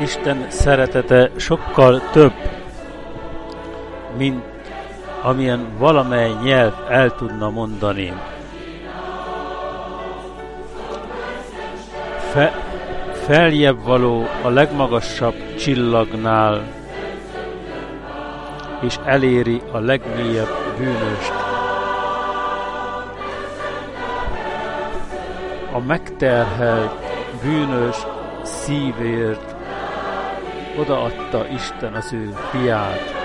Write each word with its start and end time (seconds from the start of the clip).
Isten 0.00 0.46
szeretete 0.48 1.30
sokkal 1.36 2.00
több, 2.12 2.32
mint 4.16 4.44
amilyen 5.22 5.66
valamely 5.78 6.32
nyelv 6.42 6.72
el 6.88 7.14
tudna 7.14 7.50
mondani. 7.50 8.12
Fe, 12.32 12.52
feljebb 13.12 13.84
való 13.84 14.26
a 14.42 14.48
legmagasabb 14.48 15.54
csillagnál, 15.58 16.62
és 18.80 18.98
eléri 19.04 19.62
a 19.72 19.78
legmélyebb 19.78 20.54
bűnöst. 20.78 21.32
A 25.72 25.78
megterhelt, 25.78 26.92
bűnös 27.42 27.96
szívért 28.42 29.55
odaadta 30.78 31.46
Isten 31.48 31.94
az 31.94 32.12
ő 32.12 32.34
fiát. 32.50 33.15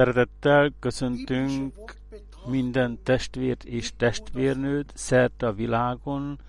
Szeretettel 0.00 0.72
köszöntünk 0.78 1.94
minden 2.46 2.98
testvért 3.02 3.64
és 3.64 3.92
testvérnőt 3.96 4.92
szerte 4.94 5.46
a 5.46 5.52
világon, 5.52 6.40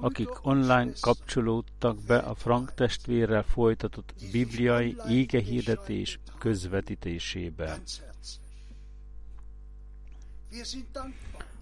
akik 0.00 0.46
online 0.46 0.92
kapcsolódtak 1.00 2.04
be 2.06 2.18
a 2.18 2.34
Frank 2.34 2.74
testvérrel 2.74 3.42
folytatott 3.42 4.14
bibliai 4.32 4.96
égehirdetés 5.08 6.18
közvetítésébe. 6.38 7.78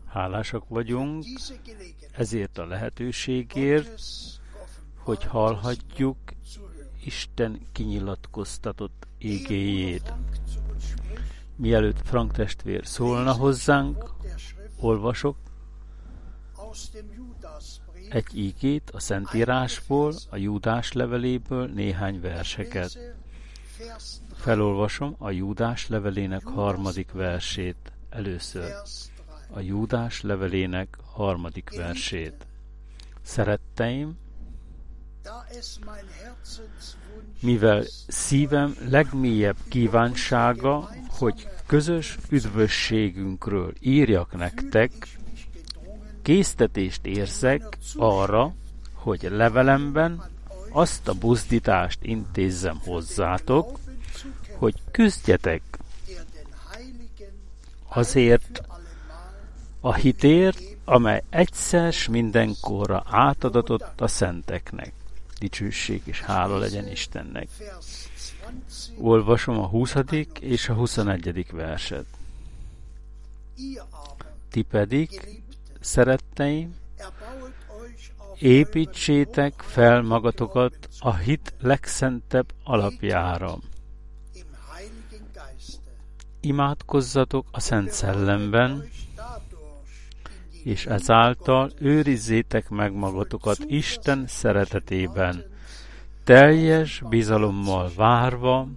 Hálásak 0.06 0.68
vagyunk 0.68 1.24
ezért 2.12 2.58
a 2.58 2.66
lehetőségért, 2.66 4.00
hogy 4.96 5.24
hallhatjuk 5.24 6.18
Isten 7.04 7.60
kinyilatkoztatott 7.72 9.06
égéjét. 9.18 10.12
Mielőtt 11.58 12.00
Frank 12.04 12.32
testvér 12.32 12.86
szólna 12.86 13.32
hozzánk, 13.32 14.10
olvasok 14.80 15.36
egy 18.08 18.26
ígét 18.34 18.90
a 18.90 19.00
Szentírásból, 19.00 20.14
a 20.30 20.36
Júdás 20.36 20.92
leveléből 20.92 21.66
néhány 21.66 22.20
verseket. 22.20 22.98
Felolvasom 24.34 25.14
a 25.18 25.30
Júdás 25.30 25.88
levelének 25.88 26.44
harmadik 26.44 27.12
versét 27.12 27.92
először. 28.10 28.72
A 29.50 29.60
Júdás 29.60 30.20
levelének 30.20 30.98
harmadik 31.02 31.76
versét. 31.76 32.46
Szeretteim, 33.22 34.16
mivel 37.40 37.84
szívem 38.06 38.76
legmélyebb 38.88 39.56
kívánsága, 39.68 40.90
hogy 41.08 41.48
közös 41.66 42.18
üdvösségünkről 42.28 43.72
írjak 43.80 44.36
nektek, 44.36 44.92
késztetést 46.22 47.06
érzek 47.06 47.62
arra, 47.96 48.54
hogy 48.94 49.28
levelemben 49.30 50.22
azt 50.70 51.08
a 51.08 51.14
buzdítást 51.14 51.98
intézzem 52.02 52.80
hozzátok, 52.84 53.78
hogy 54.56 54.74
küzdjetek 54.90 55.62
azért 57.88 58.62
a 59.80 59.94
hitért, 59.94 60.62
amely 60.84 61.22
egyszer 61.30 61.94
mindenkorra 62.10 63.04
átadatott 63.06 64.00
a 64.00 64.06
szenteknek. 64.06 64.92
Dicsőség 65.38 66.02
és 66.04 66.20
hála 66.20 66.58
legyen 66.58 66.88
Istennek. 66.88 67.48
Olvasom 68.98 69.58
a 69.58 69.66
20. 69.66 69.94
és 70.40 70.68
a 70.68 70.74
21. 70.74 71.46
verset. 71.52 72.06
Ti 74.50 74.62
pedig, 74.62 75.40
szeretteim, 75.80 76.74
építsétek 78.38 79.54
fel 79.60 80.02
magatokat 80.02 80.88
a 80.98 81.14
hit 81.16 81.54
legszentebb 81.60 82.52
alapjára. 82.64 83.58
Imádkozzatok 86.40 87.46
a 87.50 87.60
Szent 87.60 87.90
Szellemben, 87.90 88.88
és 90.68 90.86
ezáltal 90.86 91.72
őrizzétek 91.78 92.68
meg 92.68 92.92
magatokat 92.92 93.58
Isten 93.66 94.26
szeretetében, 94.26 95.44
teljes 96.24 97.02
bizalommal 97.08 97.90
várva, 97.96 98.68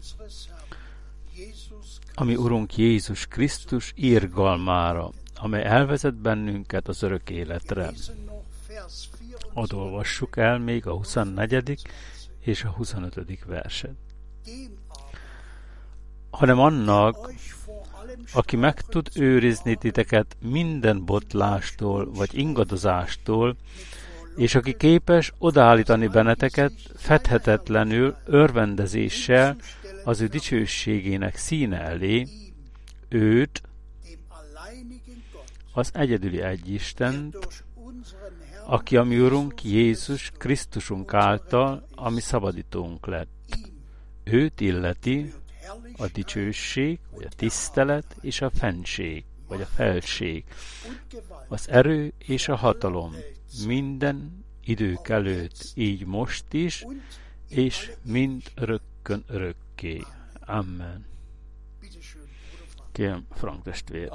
ami 2.14 2.36
Urunk 2.36 2.78
Jézus 2.78 3.28
Krisztus 3.28 3.94
írgalmára, 3.96 5.12
amely 5.36 5.64
elvezet 5.64 6.16
bennünket 6.16 6.88
az 6.88 7.04
örök 7.04 7.30
életre. 7.30 7.92
Adolvassuk 9.54 10.38
el 10.38 10.60
még 10.60 10.88
a 10.88 10.94
24. 10.94 11.82
és 12.40 12.64
a 12.64 12.70
25. 12.70 13.46
verset. 13.46 13.96
Hanem 16.30 16.60
annak, 16.60 17.32
aki 18.34 18.56
meg 18.56 18.82
tud 18.82 19.10
őrizni 19.16 19.76
titeket 19.76 20.38
minden 20.42 21.06
botlástól 21.06 22.12
vagy 22.12 22.38
ingadozástól, 22.38 23.56
és 24.36 24.56
aki 24.56 24.76
képes 24.78 25.34
odaállítani 25.38 26.08
benneteket 26.08 26.72
fedhetetlenül 26.96 28.16
örvendezéssel 28.26 29.56
az 30.04 30.22
ő 30.22 30.28
dicsőségének 30.28 31.36
színe 31.36 31.80
elé, 31.82 32.28
őt, 33.10 33.62
az 35.74 35.90
egyedüli 35.94 36.42
egyistent, 36.42 37.64
aki 38.66 38.98
a 38.98 39.04
mi 39.04 39.20
Urunk 39.20 39.64
Jézus 39.64 40.32
Krisztusunk 40.38 41.14
által, 41.14 41.88
ami 41.96 42.20
szabadítónk 42.20 43.06
lett. 43.06 43.58
Őt 44.24 44.62
illeti 44.62 45.34
a 46.02 46.08
dicsőség, 46.14 47.00
vagy 47.16 47.26
a 47.26 47.36
tisztelet 47.36 48.16
és 48.22 48.42
a 48.42 48.50
fenség, 48.50 49.24
vagy 49.48 49.62
a 49.62 49.66
felség, 49.66 50.44
az 51.48 51.70
erő 51.70 52.14
és 52.18 52.48
a 52.48 52.56
hatalom 52.56 53.16
minden 53.66 54.46
idők 54.64 55.10
előtt, 55.10 55.72
így 55.76 56.06
most 56.06 56.54
is, 56.54 56.86
és 57.50 57.92
mind 58.06 58.42
örökkön 58.56 59.24
örökké. 59.28 60.02
Amen. 60.46 61.06
Kérem, 62.92 63.26
Frank 63.32 63.64
testvér. 63.64 64.12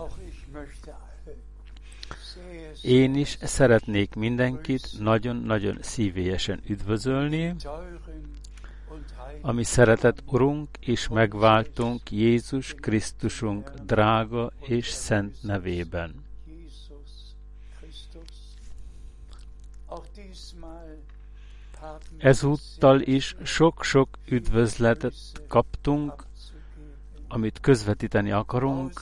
Én 2.82 3.14
is 3.14 3.38
szeretnék 3.40 4.14
mindenkit 4.14 4.88
nagyon-nagyon 4.98 5.78
szívélyesen 5.80 6.62
üdvözölni, 6.66 7.54
ami 9.40 9.64
szeretett 9.64 10.22
Urunk 10.26 10.68
és 10.80 11.08
megváltunk 11.08 12.10
Jézus 12.10 12.74
Krisztusunk 12.74 13.70
drága 13.70 14.52
és 14.60 14.88
szent 14.88 15.36
nevében. 15.42 16.24
Ezúttal 22.18 23.00
is 23.00 23.36
sok-sok 23.42 24.08
üdvözletet 24.28 25.14
kaptunk, 25.48 26.24
amit 27.28 27.60
közvetíteni 27.60 28.30
akarunk 28.32 29.00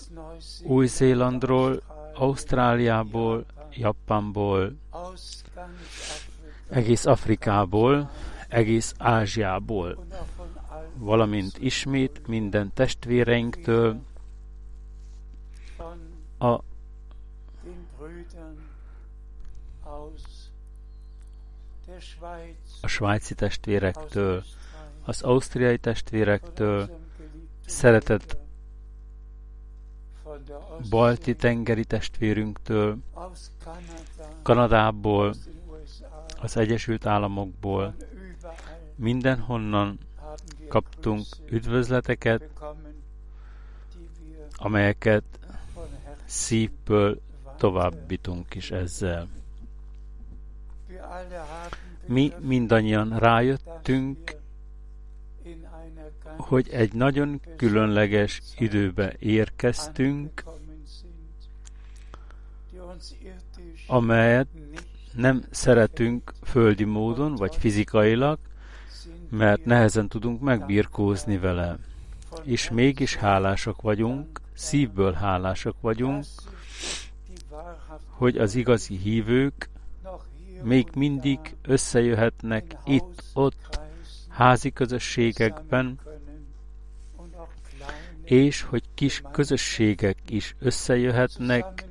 Új-Zélandról, 0.62 1.82
Ausztráliából, 2.14 3.44
Japánból, 3.70 4.72
egész 6.68 7.06
Afrikából, 7.06 8.10
egész 8.54 8.94
Ázsiából, 8.98 10.06
valamint 10.96 11.58
ismét 11.58 12.26
minden 12.26 12.70
testvéreinktől, 12.74 14.00
a 16.38 16.60
a 22.80 22.86
svájci 22.86 23.34
testvérektől, 23.34 24.42
az 25.04 25.22
ausztriai 25.22 25.78
testvérektől, 25.78 26.98
szeretett 27.66 28.36
balti 30.90 31.34
tengeri 31.36 31.84
testvérünktől, 31.84 32.98
Kanadából, 34.42 35.34
az 36.40 36.56
Egyesült 36.56 37.06
Államokból, 37.06 37.94
mindenhonnan 38.96 39.98
kaptunk 40.68 41.24
üdvözleteket, 41.50 42.50
amelyeket 44.56 45.24
szívből 46.24 47.20
továbbítunk 47.56 48.54
is 48.54 48.70
ezzel. 48.70 49.28
Mi 52.06 52.32
mindannyian 52.40 53.18
rájöttünk, 53.18 54.36
hogy 56.36 56.68
egy 56.68 56.92
nagyon 56.92 57.40
különleges 57.56 58.42
időbe 58.58 59.14
érkeztünk, 59.18 60.44
amelyet 63.86 64.48
nem 65.12 65.44
szeretünk 65.50 66.32
földi 66.42 66.84
módon, 66.84 67.34
vagy 67.34 67.56
fizikailag, 67.56 68.38
mert 69.36 69.64
nehezen 69.64 70.08
tudunk 70.08 70.40
megbirkózni 70.40 71.38
vele. 71.38 71.78
És 72.42 72.70
mégis 72.70 73.16
hálásak 73.16 73.80
vagyunk, 73.80 74.40
szívből 74.54 75.12
hálásak 75.12 75.76
vagyunk, 75.80 76.24
hogy 78.08 78.38
az 78.38 78.54
igazi 78.54 78.96
hívők 78.96 79.68
még 80.62 80.88
mindig 80.94 81.38
összejöhetnek 81.62 82.76
itt-ott 82.84 83.80
házi 84.28 84.72
közösségekben, 84.72 85.98
és 88.24 88.62
hogy 88.62 88.82
kis 88.94 89.22
közösségek 89.32 90.18
is 90.28 90.54
összejöhetnek, 90.58 91.84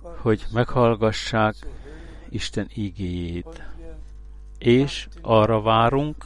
hogy 0.00 0.46
meghallgassák 0.52 1.54
Isten 2.28 2.68
igéjét. 2.74 3.69
És 4.60 5.08
arra 5.20 5.60
várunk, 5.60 6.24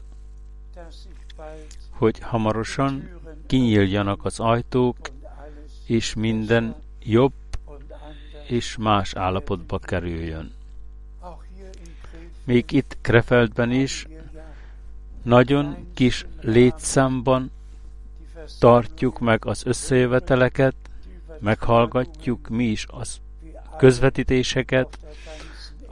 hogy 1.90 2.18
hamarosan 2.18 3.08
kinyíljanak 3.46 4.24
az 4.24 4.40
ajtók, 4.40 4.96
és 5.86 6.14
minden 6.14 6.74
jobb 7.02 7.32
és 8.48 8.76
más 8.76 9.14
állapotba 9.14 9.78
kerüljön. 9.78 10.52
Még 12.44 12.72
itt 12.72 12.96
Krefeldben 13.00 13.70
is 13.70 14.06
nagyon 15.22 15.76
kis 15.94 16.26
létszámban 16.40 17.50
tartjuk 18.58 19.18
meg 19.20 19.44
az 19.44 19.66
összejöveteleket, 19.66 20.74
meghallgatjuk 21.38 22.48
mi 22.48 22.64
is 22.64 22.86
az 22.90 23.20
közvetítéseket, 23.76 24.98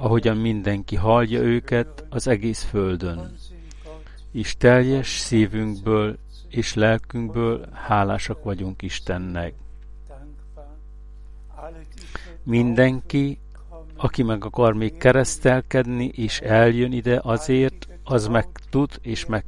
ahogyan 0.02 0.36
mindenki 0.36 0.96
hallja 0.96 1.40
őket 1.40 2.04
az 2.10 2.26
egész 2.26 2.62
földön. 2.62 3.36
És 4.32 4.56
teljes 4.56 5.18
szívünkből 5.18 6.18
és 6.48 6.74
lelkünkből 6.74 7.68
hálásak 7.72 8.42
vagyunk 8.44 8.82
Istennek. 8.82 9.54
Mindenki, 12.42 13.38
aki 13.96 14.22
meg 14.22 14.44
akar 14.44 14.74
még 14.74 14.96
keresztelkedni, 14.96 16.10
és 16.14 16.40
eljön 16.40 16.92
ide 16.92 17.20
azért, 17.22 17.88
az 18.04 18.26
meg 18.26 18.46
tud, 18.70 18.90
és 19.02 19.26
meg 19.26 19.44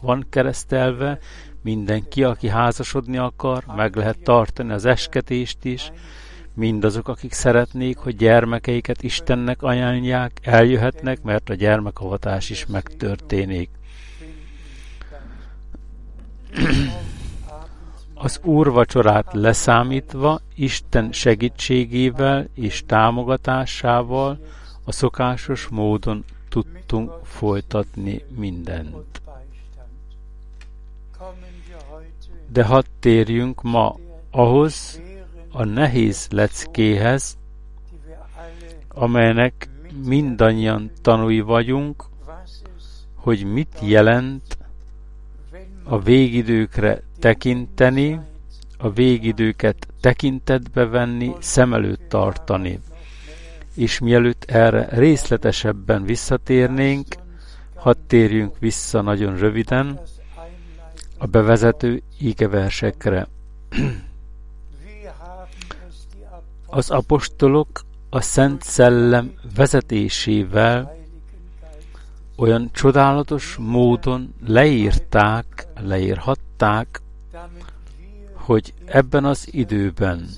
van 0.00 0.26
keresztelve, 0.30 1.18
mindenki, 1.62 2.24
aki 2.24 2.48
házasodni 2.48 3.16
akar, 3.16 3.64
meg 3.76 3.96
lehet 3.96 4.18
tartani 4.22 4.72
az 4.72 4.84
esketést 4.84 5.64
is, 5.64 5.92
mindazok, 6.58 7.08
akik 7.08 7.32
szeretnék, 7.32 7.98
hogy 7.98 8.16
gyermekeiket 8.16 9.02
Istennek 9.02 9.62
ajánlják, 9.62 10.40
eljöhetnek, 10.42 11.22
mert 11.22 11.48
a 11.48 11.54
gyermekavatás 11.54 12.50
is 12.50 12.66
megtörténik. 12.66 13.70
Az 18.14 18.40
úrvacsorát 18.42 19.32
leszámítva, 19.32 20.40
Isten 20.54 21.12
segítségével 21.12 22.48
és 22.54 22.82
támogatásával 22.86 24.38
a 24.84 24.92
szokásos 24.92 25.66
módon 25.66 26.24
tudtunk 26.48 27.12
folytatni 27.24 28.24
mindent. 28.36 29.22
De 32.52 32.64
hadd 32.64 32.84
térjünk 33.00 33.62
ma 33.62 33.96
ahhoz 34.30 35.00
a 35.58 35.64
nehéz 35.64 36.26
leckéhez, 36.30 37.38
amelynek 38.88 39.68
mindannyian 40.04 40.90
tanúi 41.02 41.40
vagyunk, 41.40 42.04
hogy 43.14 43.44
mit 43.44 43.78
jelent 43.82 44.58
a 45.84 45.98
végidőkre 45.98 47.02
tekinteni, 47.18 48.20
a 48.78 48.90
végidőket 48.90 49.88
tekintetbe 50.00 50.86
venni, 50.86 51.32
szem 51.38 51.74
előtt 51.74 52.08
tartani. 52.08 52.80
És 53.74 53.98
mielőtt 53.98 54.44
erre 54.44 54.88
részletesebben 54.90 56.04
visszatérnénk, 56.04 57.06
hadd 57.74 57.96
térjünk 58.06 58.58
vissza 58.58 59.00
nagyon 59.00 59.36
röviden 59.36 60.00
a 61.18 61.26
bevezető 61.26 62.02
ígeversekre. 62.20 63.26
Az 66.70 66.90
apostolok 66.90 67.80
a 68.10 68.20
Szent 68.20 68.62
Szellem 68.62 69.32
vezetésével 69.54 70.96
olyan 72.36 72.70
csodálatos 72.72 73.56
módon 73.56 74.34
leírták, 74.46 75.66
leírhatták, 75.80 77.02
hogy 78.32 78.74
ebben 78.84 79.24
az 79.24 79.48
időben 79.54 80.28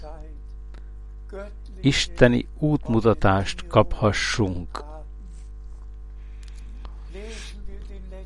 isteni 1.81 2.49
útmutatást 2.59 3.67
kaphassunk. 3.67 4.85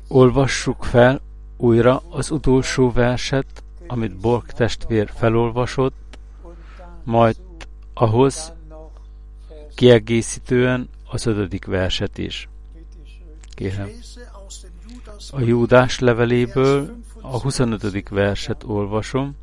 Olvassuk 0.07 0.83
fel 0.83 1.21
újra 1.57 2.01
az 2.09 2.31
utolsó 2.31 2.91
verset, 2.91 3.63
amit 3.87 4.17
Borg 4.17 4.45
testvér 4.51 5.11
felolvasott, 5.15 6.17
majd 7.03 7.35
ahhoz 7.97 8.53
kiegészítően 9.75 10.89
az 11.09 11.25
ötödik 11.25 11.65
verset 11.65 12.17
is. 12.17 12.49
Kérem. 13.49 13.89
A 15.31 15.39
Júdás 15.39 15.99
leveléből 15.99 16.95
a 17.21 17.41
25. 17.41 18.09
verset 18.09 18.63
olvasom, 18.63 19.35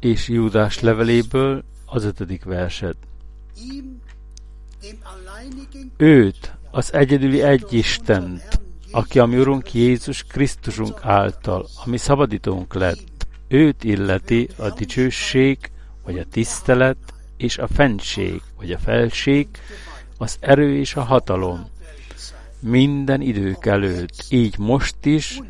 és 0.00 0.28
Júdás 0.28 0.80
leveléből 0.80 1.64
az 1.86 2.04
5. 2.04 2.44
verset. 2.44 2.96
Őt, 5.96 6.54
az 6.70 6.92
egyedüli 6.92 7.42
egy 7.42 7.72
Istent, 7.72 8.60
aki 8.90 9.18
a 9.18 9.26
mi 9.26 9.38
Urunk 9.38 9.74
Jézus 9.74 10.22
Krisztusunk 10.22 10.98
által, 11.02 11.66
ami 11.84 11.96
szabadítónk 11.96 12.74
lett, 12.74 13.26
őt 13.48 13.84
illeti 13.84 14.48
a 14.56 14.70
dicsőség, 14.70 15.71
vagy 16.04 16.18
a 16.18 16.24
tisztelet, 16.24 17.14
és 17.36 17.58
a 17.58 17.66
fentség, 17.66 18.42
vagy 18.56 18.72
a 18.72 18.78
felség, 18.78 19.48
az 20.18 20.36
erő 20.40 20.76
és 20.76 20.94
a 20.94 21.02
hatalom, 21.02 21.66
minden 22.60 23.20
idők 23.20 23.66
előtt, 23.66 24.24
így 24.28 24.58
most 24.58 25.04
is, 25.04 25.40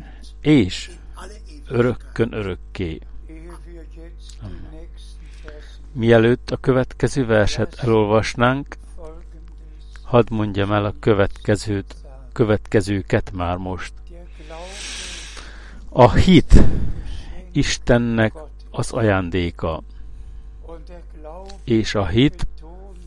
és 0.41 0.91
örökkön 1.67 2.33
örökké. 2.33 2.99
Mielőtt 5.91 6.51
a 6.51 6.57
következő 6.57 7.25
verset 7.25 7.79
elolvasnánk, 7.79 8.75
hadd 10.03 10.25
mondjam 10.29 10.71
el 10.71 10.85
a 10.85 10.93
következőt, 10.99 11.95
következőket 12.31 13.31
már 13.31 13.57
most. 13.57 13.93
A 15.89 16.11
hit 16.11 16.63
Istennek 17.51 18.33
az 18.71 18.91
ajándéka, 18.91 19.83
és 21.63 21.95
a 21.95 22.07
hit 22.07 22.47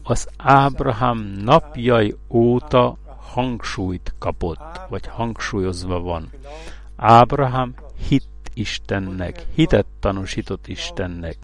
az 0.03 0.29
Ábrahám 0.37 1.19
napjai 1.45 2.17
óta 2.29 2.97
hangsúlyt 3.33 4.15
kapott, 4.19 4.81
vagy 4.89 5.07
hangsúlyozva 5.07 6.01
van. 6.01 6.31
Ábrahám 6.97 7.75
hit 8.09 8.25
Istennek, 8.55 9.47
hitet 9.55 9.87
tanúsított 10.01 10.67
Istennek, 10.67 11.37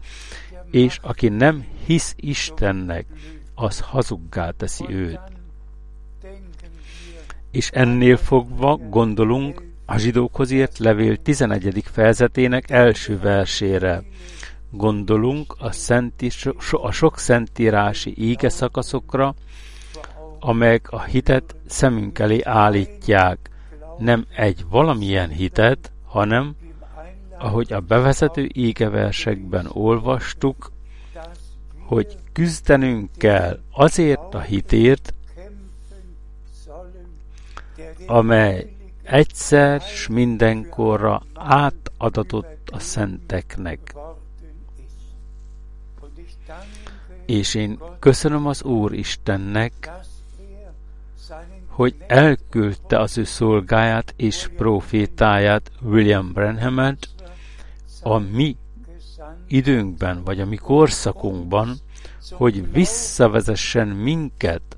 és 0.71 0.99
aki 1.03 1.29
nem 1.29 1.67
hisz 1.87 2.15
Istennek, 2.17 3.07
az 3.55 3.81
hazuggá 3.81 4.51
teszi 4.51 4.85
őt. 4.89 5.21
És 7.51 7.71
ennél 7.71 8.17
fogva 8.17 8.77
gondolunk 8.77 9.63
a 9.87 9.99
zsidókhoz 9.99 10.51
írt 10.51 10.79
levél 10.79 11.17
11. 11.17 11.83
fejezetének 11.85 12.71
első 12.71 13.19
versére. 13.19 14.03
Gondolunk 14.75 15.55
a, 15.59 15.73
szenti, 15.73 16.31
a 16.83 16.91
sok 16.91 17.19
szentírási 17.19 18.15
ége 18.17 18.49
szakaszokra, 18.49 19.35
amelyek 20.41 20.91
a 20.91 21.03
hitet 21.03 21.57
szemünk 21.67 22.19
elé 22.19 22.41
állítják. 22.43 23.51
Nem 23.99 24.27
egy 24.37 24.65
valamilyen 24.71 25.29
hitet, 25.29 25.93
hanem, 26.05 26.55
ahogy 27.39 27.73
a 27.73 27.81
bevezető 27.81 28.49
égeversekben 28.53 29.67
olvastuk, 29.73 30.73
hogy 31.79 32.17
küzdenünk 32.33 33.11
kell 33.17 33.61
azért 33.71 34.35
a 34.35 34.41
hitért, 34.41 35.15
amely 38.07 38.73
egyszer 39.03 39.81
s 39.81 40.09
mindenkorra 40.09 41.23
átadatott 41.35 42.71
a 42.73 42.79
szenteknek. 42.79 43.95
És 47.33 47.55
én 47.55 47.79
köszönöm 47.99 48.47
az 48.47 48.63
Úr 48.63 48.93
Istennek, 48.93 49.91
hogy 51.67 51.95
elküldte 52.07 52.99
az 52.99 53.19
ő 53.19 53.25
szolgáját 53.25 54.15
és 54.17 54.51
profétáját 54.57 55.71
William 55.83 56.33
Branhamet 56.33 57.09
a 58.03 58.19
mi 58.19 58.57
időnkben, 59.47 60.25
vagy 60.25 60.41
a 60.41 60.47
mi 60.47 60.57
korszakunkban, 60.57 61.77
hogy 62.31 62.73
visszavezessen 62.73 63.89
minket 63.89 64.77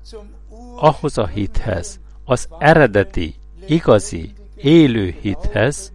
ahhoz 0.75 1.17
a 1.17 1.27
hithez, 1.27 1.99
az 2.23 2.47
eredeti, 2.59 3.35
igazi, 3.67 4.33
élő 4.55 5.15
hithez, 5.21 5.91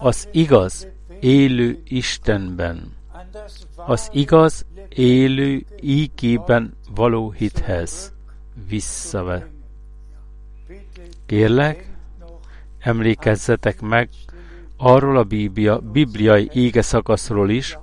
az 0.00 0.28
igaz, 0.32 0.86
élő 1.20 1.82
Istenben, 1.84 2.92
az 3.76 4.08
igaz, 4.12 4.64
élő 4.94 5.64
ígében 5.80 6.74
való 6.94 7.30
hithez 7.30 8.12
visszave. 8.68 9.48
Kérlek, 11.26 11.90
emlékezzetek 12.78 13.80
meg 13.80 14.08
arról 14.76 15.16
a 15.16 15.24
bíblia, 15.24 15.78
bibliai 15.78 16.50
ége 16.52 16.82
szakaszról 16.82 17.50
is, 17.50 17.78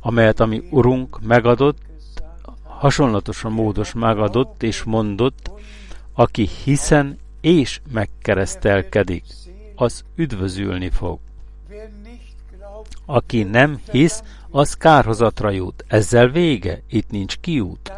amelyet 0.00 0.40
ami 0.40 0.62
Urunk 0.70 1.20
megadott, 1.20 1.78
hasonlatosan 2.62 3.52
módos 3.52 3.92
megadott 3.92 4.62
és 4.62 4.82
mondott, 4.82 5.50
aki 6.12 6.48
hiszen 6.64 7.18
és 7.40 7.80
megkeresztelkedik, 7.92 9.24
az 9.74 10.02
üdvözülni 10.14 10.90
fog. 10.90 11.18
Aki 13.06 13.42
nem 13.42 13.80
hisz, 13.90 14.22
az 14.50 14.74
kárhozatra 14.74 15.50
jut. 15.50 15.84
Ezzel 15.86 16.28
vége, 16.28 16.82
itt 16.88 17.10
nincs 17.10 17.36
kiút. 17.38 17.92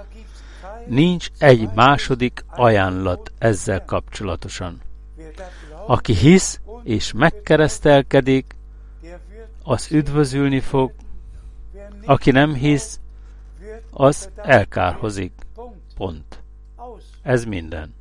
Nincs 0.86 1.28
egy 1.38 1.68
második 1.74 2.44
ajánlat 2.48 3.32
ezzel 3.38 3.84
kapcsolatosan. 3.84 4.80
Aki 5.86 6.14
hisz 6.14 6.60
és 6.82 7.12
megkeresztelkedik, 7.12 8.54
az 9.62 9.92
üdvözülni 9.92 10.60
fog, 10.60 10.92
aki 12.04 12.30
nem 12.30 12.54
hisz, 12.54 13.00
az 13.90 14.30
elkárhozik. 14.36 15.32
Pont. 15.94 16.42
Ez 17.22 17.44
minden. 17.44 17.94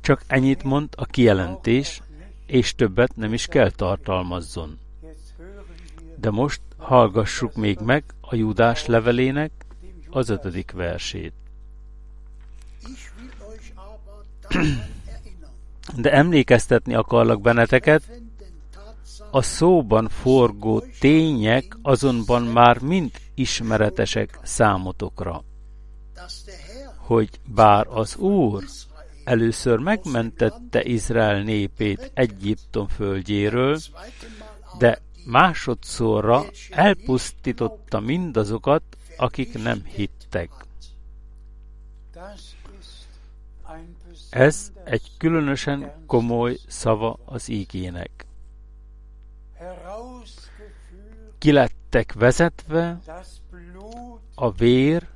Csak 0.00 0.22
ennyit 0.26 0.62
mond 0.62 0.88
a 0.96 1.04
kijelentés, 1.04 2.02
és 2.46 2.74
többet 2.74 3.16
nem 3.16 3.32
is 3.32 3.46
kell 3.46 3.70
tartalmazzon. 3.70 4.78
De 6.16 6.30
most 6.30 6.60
hallgassuk 6.76 7.54
még 7.54 7.78
meg 7.78 8.04
a 8.20 8.34
Júdás 8.34 8.86
levelének 8.86 9.50
az 10.10 10.28
ötödik 10.28 10.70
versét. 10.70 11.32
De 15.96 16.12
emlékeztetni 16.12 16.94
akarlak 16.94 17.40
benneteket, 17.40 18.02
a 19.30 19.42
szóban 19.42 20.08
forgó 20.08 20.82
tények 21.00 21.76
azonban 21.82 22.42
már 22.42 22.78
mind 22.78 23.10
ismeretesek 23.34 24.38
számotokra, 24.42 25.44
hogy 26.96 27.40
bár 27.54 27.86
az 27.88 28.16
Úr 28.16 28.64
először 29.24 29.78
megmentette 29.78 30.84
Izrael 30.84 31.42
népét 31.42 32.10
Egyiptom 32.14 32.88
földjéről, 32.88 33.78
de 34.78 35.02
másodszorra 35.26 36.44
elpusztította 36.70 38.00
mindazokat, 38.00 38.82
akik 39.16 39.62
nem 39.62 39.84
hittek. 39.84 40.50
Ez 44.30 44.72
egy 44.84 45.10
különösen 45.18 45.92
komoly 46.06 46.58
szava 46.66 47.18
az 47.24 47.48
ígének. 47.48 48.26
Kilettek 51.38 52.12
vezetve, 52.12 52.98
a 54.34 54.52
vér 54.52 55.08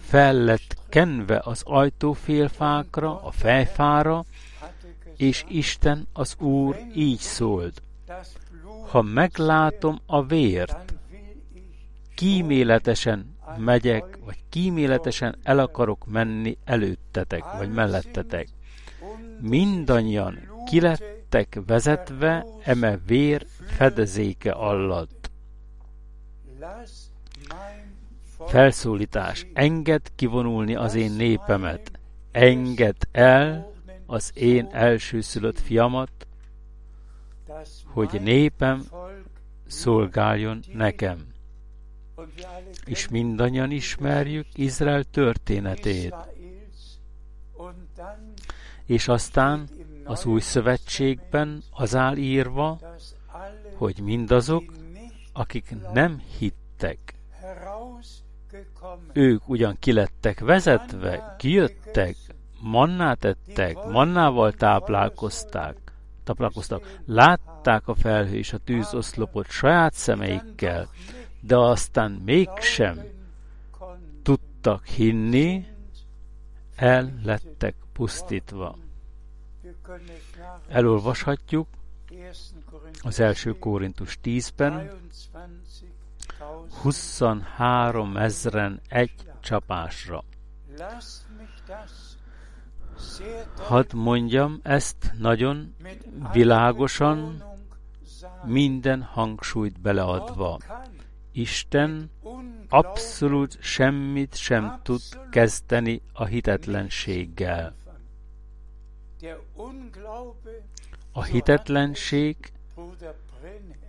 fel 0.00 0.34
lett 0.34 0.76
kenve 0.88 1.40
az 1.44 1.62
ajtófélfákra, 1.64 3.22
a 3.22 3.30
fejfára, 3.30 4.24
és 5.18 5.44
Isten 5.48 6.08
az 6.12 6.36
Úr 6.38 6.76
így 6.94 7.18
szólt. 7.18 7.82
Ha 8.88 9.02
meglátom 9.02 10.00
a 10.06 10.24
vért, 10.24 10.94
kíméletesen 12.14 13.36
megyek, 13.56 14.18
vagy 14.24 14.38
kíméletesen 14.48 15.36
el 15.42 15.58
akarok 15.58 16.06
menni 16.06 16.58
előttetek, 16.64 17.44
vagy 17.58 17.72
mellettetek. 17.72 18.48
Mindannyian 19.40 20.38
kilettek 20.66 21.60
vezetve 21.66 22.46
eme 22.64 22.98
vér 23.06 23.46
fedezéke 23.66 24.50
alatt. 24.50 25.30
Felszólítás. 28.46 29.46
Engedd 29.52 30.00
kivonulni 30.14 30.74
az 30.74 30.94
én 30.94 31.12
népemet. 31.12 31.90
Engedd 32.32 33.00
el 33.12 33.72
az 34.10 34.30
én 34.34 34.68
elsőszülött 34.72 35.58
fiamat, 35.58 36.26
hogy 37.84 38.20
népem 38.22 38.84
szolgáljon 39.66 40.60
nekem. 40.72 41.26
És 42.84 43.08
mindannyian 43.08 43.70
ismerjük 43.70 44.46
Izrael 44.54 45.04
történetét. 45.04 46.14
És 48.86 49.08
aztán 49.08 49.68
az 50.04 50.24
új 50.24 50.40
szövetségben 50.40 51.62
az 51.70 51.94
áll 51.94 52.16
írva, 52.16 52.78
hogy 53.74 54.00
mindazok, 54.00 54.64
akik 55.32 55.74
nem 55.92 56.22
hittek, 56.38 57.14
ők 59.12 59.48
ugyan 59.48 59.76
kilettek 59.78 60.40
vezetve, 60.40 61.34
kijöttek, 61.38 62.16
mannát 62.60 63.24
ettek, 63.24 63.76
mannával 63.84 64.52
táplálkozták, 64.52 65.76
táplálkoztak, 66.24 67.00
látták 67.06 67.88
a 67.88 67.94
felhő 67.94 68.36
és 68.36 68.52
a 68.52 68.58
tűzoszlopot 68.58 69.50
saját 69.50 69.92
szemeikkel, 69.92 70.88
de 71.40 71.56
aztán 71.56 72.10
mégsem 72.10 73.00
tudtak 74.22 74.86
hinni, 74.86 75.66
el 76.76 77.12
lettek 77.24 77.74
pusztítva. 77.92 78.78
Elolvashatjuk 80.68 81.68
az 83.02 83.20
első 83.20 83.58
Korintus 83.58 84.18
10-ben, 84.22 84.90
23 86.82 88.16
ezren 88.16 88.80
egy 88.88 89.12
csapásra. 89.40 90.24
Hadd 93.56 93.94
mondjam 93.94 94.60
ezt 94.62 95.12
nagyon 95.18 95.74
világosan, 96.32 97.42
minden 98.44 99.02
hangsúlyt 99.02 99.80
beleadva. 99.80 100.58
Isten 101.32 102.10
abszolút 102.68 103.58
semmit 103.60 104.36
sem 104.36 104.80
tud 104.82 105.00
kezdeni 105.30 106.02
a 106.12 106.24
hitetlenséggel. 106.24 107.74
A 111.12 111.22
hitetlenség, 111.22 112.36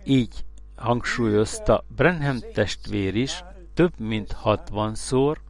így 0.04 0.44
hangsúlyozta 0.76 1.84
Brenham 1.96 2.38
testvér 2.52 3.14
is 3.14 3.44
több 3.74 3.98
mint 3.98 4.32
hatvanszor, 4.32 5.40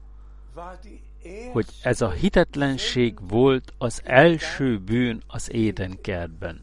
hogy 1.52 1.66
ez 1.82 2.00
a 2.00 2.10
hitetlenség 2.10 3.28
volt 3.28 3.72
az 3.78 4.00
első 4.04 4.78
bűn 4.78 5.22
az 5.26 5.52
édenkertben. 5.52 6.60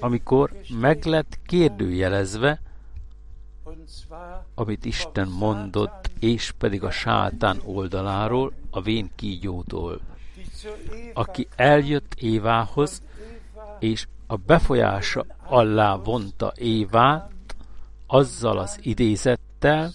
Amikor 0.00 0.52
meg 0.68 1.04
lett 1.04 1.38
kérdőjelezve, 1.46 2.60
amit 4.54 4.84
Isten 4.84 5.28
mondott, 5.28 6.10
és 6.20 6.52
pedig 6.58 6.82
a 6.82 6.90
sátán 6.90 7.60
oldaláról, 7.64 8.52
a 8.70 8.80
vén 8.80 9.10
kígyótól, 9.14 10.00
aki 11.14 11.48
eljött 11.56 12.14
Évához, 12.14 13.02
és 13.78 14.06
a 14.26 14.36
befolyása 14.36 15.24
alá 15.46 15.96
vonta 15.96 16.52
Évát, 16.56 17.30
azzal 18.06 18.58
az 18.58 18.78
idézettel, 18.82 19.92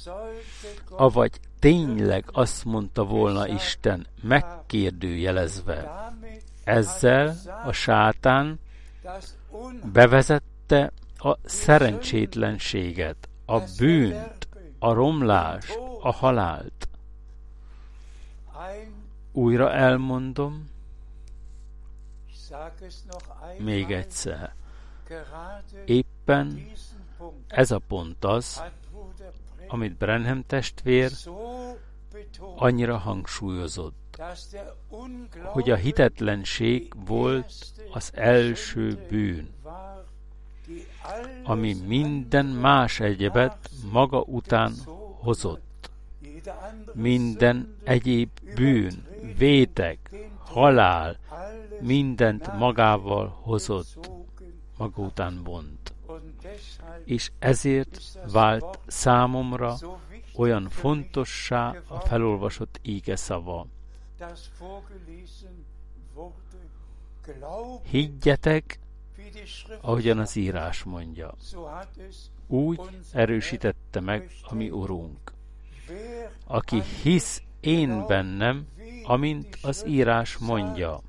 avagy 0.90 1.40
tényleg 1.64 2.26
azt 2.32 2.66
mondta 2.66 3.04
volna 3.04 3.48
Isten, 3.48 4.08
megkérdőjelezve. 4.22 6.12
Ezzel 6.64 7.36
a 7.66 7.72
sátán 7.72 8.60
bevezette 9.92 10.92
a 11.18 11.38
szerencsétlenséget, 11.44 13.30
a 13.46 13.60
bűnt, 13.78 14.48
a 14.80 14.94
romlást, 14.94 15.80
a 16.02 16.12
halált. 16.12 16.88
Újra 19.32 19.72
elmondom, 19.72 20.70
még 23.58 23.92
egyszer. 23.92 24.54
Éppen 25.86 26.72
ez 27.48 27.72
a 27.72 27.80
pont 27.88 28.26
az, 28.26 28.64
amit 29.74 29.98
Brenham 29.98 30.44
testvér 30.48 31.12
annyira 32.56 32.98
hangsúlyozott. 32.98 34.22
hogy 35.44 35.70
a 35.70 35.76
hitetlenség 35.76 36.94
volt 37.06 37.54
az 37.92 38.12
első 38.14 39.06
bűn, 39.10 39.50
ami 41.44 41.74
minden 41.88 42.46
más 42.46 43.00
egyebet 43.00 43.70
maga 43.92 44.22
után 44.22 44.74
hozott. 45.20 45.90
Minden 46.94 47.76
egyéb 47.84 48.30
bűn, 48.56 49.06
vétek, 49.38 50.10
halál, 50.38 51.18
mindent 51.80 52.58
magával 52.58 53.40
hozott, 53.42 54.10
maga 54.78 55.02
után 55.02 55.44
vont. 55.44 55.93
És 57.06 57.32
ezért 57.40 58.02
vált 58.32 58.80
számomra 58.88 59.76
olyan 60.36 60.70
fontossá 60.70 61.76
a 61.88 62.00
felolvasott 62.00 62.80
íge 62.82 63.16
szava. 63.16 63.68
Higgyetek, 67.90 68.80
ahogyan 69.82 70.20
az 70.20 70.36
írás 70.36 70.84
mondja. 70.84 71.36
Úgy 72.48 72.80
erősítette 73.12 74.00
meg 74.00 74.30
a 74.42 74.56
mi 74.56 74.70
Urunk. 74.70 75.34
Aki 76.46 76.82
hisz 76.82 77.42
én 77.60 78.06
bennem, 78.08 78.68
amint 79.04 79.58
az 79.62 79.86
írás 79.88 80.38
mondja, 80.38 81.02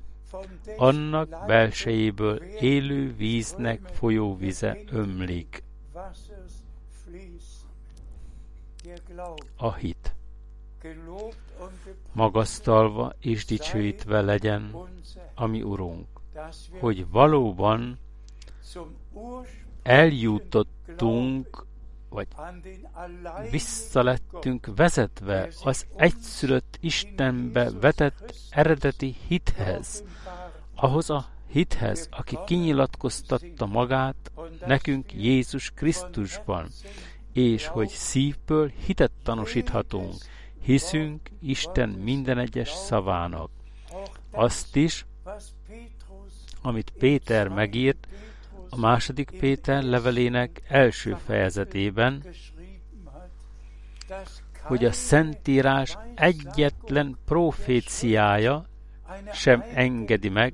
annak 0.77 1.45
belsejéből 1.47 2.37
élő 2.43 3.15
víznek 3.15 3.81
folyóvize 3.93 4.77
ömlik. 4.91 5.63
A 9.57 9.73
hit. 9.73 10.15
Magasztalva 12.13 13.13
és 13.19 13.45
dicsőítve 13.45 14.21
legyen, 14.21 14.75
ami 15.35 15.61
Urunk, 15.61 16.07
hogy 16.79 17.09
valóban 17.09 17.99
eljutottunk, 19.83 21.65
vagy 22.09 22.27
visszalettünk 23.51 24.69
vezetve 24.75 25.49
az 25.63 25.85
egyszülött 25.95 26.77
Istenbe 26.79 27.71
vetett 27.71 28.35
eredeti 28.49 29.15
hithez, 29.27 30.03
ahhoz 30.75 31.09
a 31.09 31.25
hithez, 31.47 32.07
aki 32.11 32.37
kinyilatkoztatta 32.45 33.65
magát 33.65 34.31
nekünk 34.65 35.13
Jézus 35.13 35.71
Krisztusban, 35.75 36.67
és 37.33 37.67
hogy 37.67 37.89
szívből 37.89 38.71
hitet 38.85 39.11
tanúsíthatunk, 39.23 40.13
hiszünk 40.61 41.29
Isten 41.41 41.89
minden 41.89 42.37
egyes 42.37 42.69
szavának. 42.69 43.49
Azt 44.31 44.75
is, 44.75 45.05
amit 46.61 46.93
Péter 46.97 47.47
megírt 47.47 48.07
a 48.69 48.77
második 48.77 49.31
Péter 49.39 49.83
levelének 49.83 50.61
első 50.67 51.17
fejezetében, 51.25 52.23
hogy 54.61 54.85
a 54.85 54.91
Szentírás 54.91 55.97
egyetlen 56.15 57.17
proféciája 57.25 58.65
sem 59.33 59.63
engedi 59.73 60.29
meg 60.29 60.53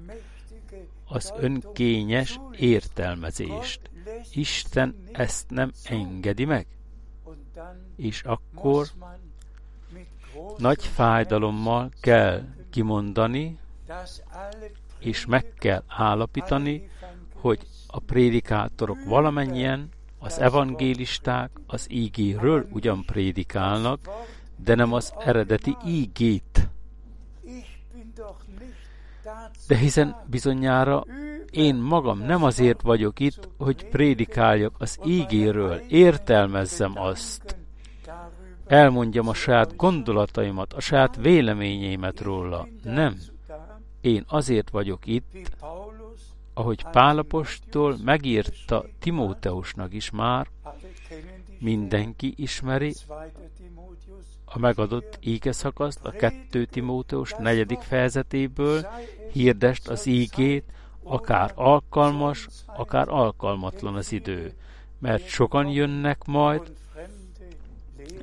az 1.08 1.34
önkényes 1.40 2.40
értelmezést. 2.58 3.82
Isten 4.34 4.96
ezt 5.12 5.50
nem 5.50 5.72
engedi 5.84 6.46
meg. 6.46 6.68
És 7.96 8.22
akkor 8.24 8.88
nagy 10.58 10.86
fájdalommal 10.86 11.92
kell 12.02 12.44
kimondani, 12.70 13.58
és 15.00 15.26
meg 15.26 15.54
kell 15.58 15.84
állapítani, 15.88 16.90
hogy 17.34 17.68
a 17.88 18.00
prédikátorok 18.00 18.98
valamennyien, 19.06 19.90
az 20.20 20.40
evangélisták 20.40 21.52
az 21.68 21.88
ígéről 21.90 22.68
ugyan 22.72 23.06
prédikálnak, 23.06 24.10
de 24.56 24.76
nem 24.76 24.94
az 24.94 25.14
eredeti 25.20 25.78
ígét. 25.86 26.70
De 29.68 29.76
hiszen 29.76 30.16
bizonyára 30.26 31.04
én 31.52 31.76
magam 31.76 32.20
nem 32.20 32.44
azért 32.44 32.82
vagyok 32.82 33.20
itt, 33.20 33.50
hogy 33.58 33.90
prédikáljak 33.90 34.76
az 34.78 35.00
ígéről, 35.06 35.82
értelmezzem 35.88 36.92
azt, 36.96 37.56
elmondjam 38.68 39.28
a 39.28 39.34
saját 39.34 39.76
gondolataimat, 39.76 40.74
a 40.74 40.80
saját 40.80 41.16
véleményeimet 41.16 42.20
róla. 42.20 42.68
Nem. 42.84 43.18
Én 44.02 44.24
azért 44.28 44.70
vagyok 44.70 45.06
itt, 45.06 45.50
ahogy 46.54 46.86
Pálapostól 46.92 47.98
megírta 48.04 48.86
Timóteusnak 49.00 49.94
is 49.94 50.10
már, 50.10 50.48
mindenki 51.60 52.34
ismeri 52.38 52.94
a 54.54 54.60
megadott 54.60 55.18
íge 55.22 55.52
szakaszt, 55.52 56.00
a 56.04 56.12
2 56.12 56.66
Timóteus 56.66 57.34
negyedik 57.40 57.80
fejezetéből, 57.80 58.88
hirdest 59.32 59.88
az 59.88 60.06
ígét, 60.06 60.64
akár 61.04 61.52
alkalmas, 61.56 62.48
akár 62.66 63.10
alkalmatlan 63.10 63.96
az 63.96 64.12
idő. 64.12 64.54
Mert 65.00 65.28
sokan 65.28 65.68
jönnek 65.68 66.26
majd, 66.26 66.72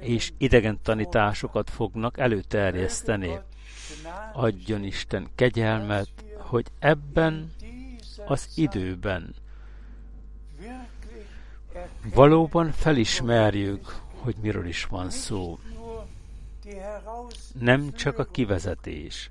és 0.01 0.33
idegen 0.39 0.79
tanításokat 0.83 1.71
fognak 1.71 2.19
előterjeszteni. 2.19 3.39
Adjon 4.33 4.85
Isten 4.85 5.29
kegyelmet, 5.35 6.09
hogy 6.37 6.67
ebben 6.79 7.53
az 8.27 8.49
időben 8.55 9.35
valóban 12.15 12.71
felismerjük, 12.71 14.01
hogy 14.19 14.35
miről 14.41 14.67
is 14.67 14.85
van 14.85 15.11
szó. 15.11 15.59
Nem 17.59 17.93
csak 17.93 18.19
a 18.19 18.25
kivezetés. 18.25 19.31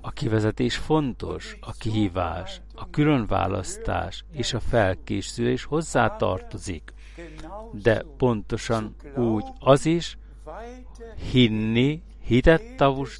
A 0.00 0.10
kivezetés 0.10 0.76
fontos, 0.76 1.56
a 1.60 1.72
kihívás, 1.72 2.60
a 2.74 2.90
különválasztás 2.90 4.24
és 4.32 4.54
a 4.54 4.60
felkészülés 4.60 5.64
hozzá 5.64 6.16
tartozik, 6.16 6.92
de 7.72 8.04
pontosan 8.16 8.94
úgy 9.16 9.44
az 9.58 9.86
is, 9.86 10.18
hinni, 11.30 12.02
hitet 12.22 12.62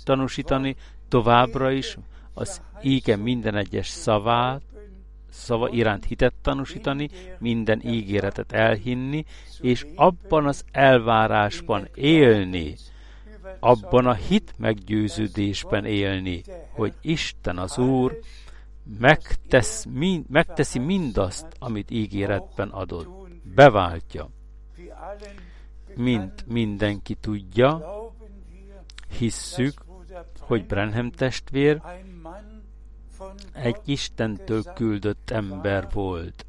tanúsítani 0.04 0.76
továbbra 1.08 1.70
is 1.70 1.98
az 2.34 2.62
íge 2.82 3.16
minden 3.16 3.54
egyes 3.54 3.88
szavát, 3.88 4.62
szava 5.30 5.68
iránt 5.68 6.04
hitet 6.04 6.34
tanúsítani, 6.42 7.08
minden 7.38 7.80
ígéretet 7.84 8.52
elhinni, 8.52 9.24
és 9.60 9.86
abban 9.94 10.46
az 10.46 10.64
elvárásban 10.72 11.88
élni, 11.94 12.76
abban 13.60 14.06
a 14.06 14.14
hit 14.14 14.54
meggyőződésben 14.56 15.84
élni, 15.84 16.42
hogy 16.70 16.94
Isten 17.00 17.58
az 17.58 17.78
Úr 17.78 18.18
megtesz, 18.98 19.84
mind, 19.84 20.24
megteszi 20.28 20.78
mindazt, 20.78 21.46
amit 21.58 21.90
ígéretben 21.90 22.68
adott. 22.68 23.08
Beváltja. 23.54 24.28
Mint 25.94 26.46
mindenki 26.46 27.14
tudja, 27.14 27.82
hisszük, 29.18 29.84
hogy 30.38 30.66
Brenhem 30.66 31.10
testvér 31.10 31.82
egy 33.52 33.80
Istentől 33.84 34.62
küldött 34.74 35.30
ember 35.30 35.88
volt. 35.92 36.46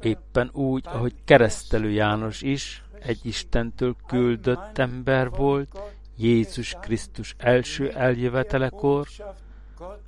Éppen 0.00 0.50
úgy, 0.52 0.84
ahogy 0.86 1.14
keresztelő 1.24 1.90
János 1.90 2.42
is 2.42 2.84
egy 3.00 3.20
Istentől 3.22 3.96
küldött 4.06 4.78
ember 4.78 5.30
volt, 5.30 5.78
Jézus 6.16 6.76
Krisztus 6.80 7.34
első 7.38 7.90
eljövetelekor, 7.90 9.06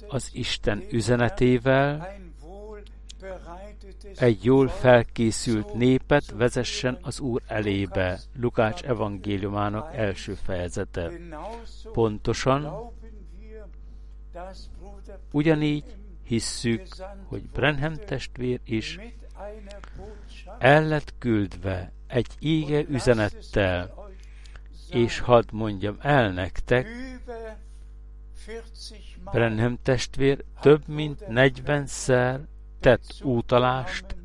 az 0.08 0.30
Isten 0.32 0.82
üzenetével, 0.90 2.16
egy 4.16 4.44
jól 4.44 4.68
felkészült 4.68 5.74
népet 5.74 6.30
vezessen 6.30 6.98
az 7.02 7.20
Úr 7.20 7.42
elébe. 7.46 8.20
Lukács 8.40 8.82
evangéliumának 8.82 9.96
első 9.96 10.34
fejezete. 10.34 11.10
Pontosan 11.92 12.92
ugyanígy 15.32 15.96
hisszük, 16.22 16.86
hogy 17.24 17.42
Brenhem 17.42 17.94
testvér 17.94 18.60
is 18.64 18.98
el 20.58 20.86
lett 20.86 21.14
küldve 21.18 21.92
egy 22.06 22.28
íge 22.38 22.84
üzenettel, 22.88 23.94
és 24.90 25.18
hadd 25.18 25.44
mondjam 25.52 25.96
el 26.00 26.32
nektek, 26.32 26.86
Brenhem 29.32 29.78
testvér 29.82 30.44
több 30.60 30.88
mint 30.88 31.24
40-szer 31.28 32.40
tett 32.80 33.04
útalást 33.22 34.16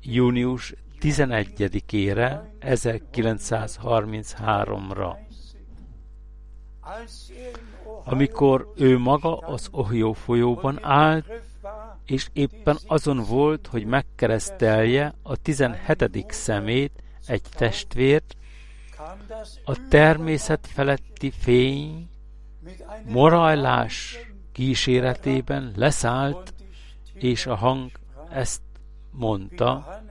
június 0.00 0.74
11-ére, 1.00 2.40
1933-ra. 2.60 5.16
Amikor 8.04 8.72
ő 8.76 8.98
maga 8.98 9.36
az 9.36 9.68
Ohio 9.70 10.12
folyóban 10.12 10.78
állt, 10.82 11.26
és 12.06 12.28
éppen 12.32 12.78
azon 12.86 13.24
volt, 13.28 13.66
hogy 13.66 13.84
megkeresztelje 13.84 15.14
a 15.22 15.36
tizenhetedik 15.36 16.30
szemét, 16.30 17.02
egy 17.26 17.42
testvért, 17.56 18.36
a 19.64 19.88
természet 19.88 20.66
feletti 20.66 21.30
fény 21.30 22.08
morajlás 23.04 24.18
kíséretében 24.52 25.72
leszállt, 25.76 26.54
és 27.14 27.46
a 27.46 27.54
hang 27.54 27.90
ezt 28.30 28.62
mondta, 29.10 30.02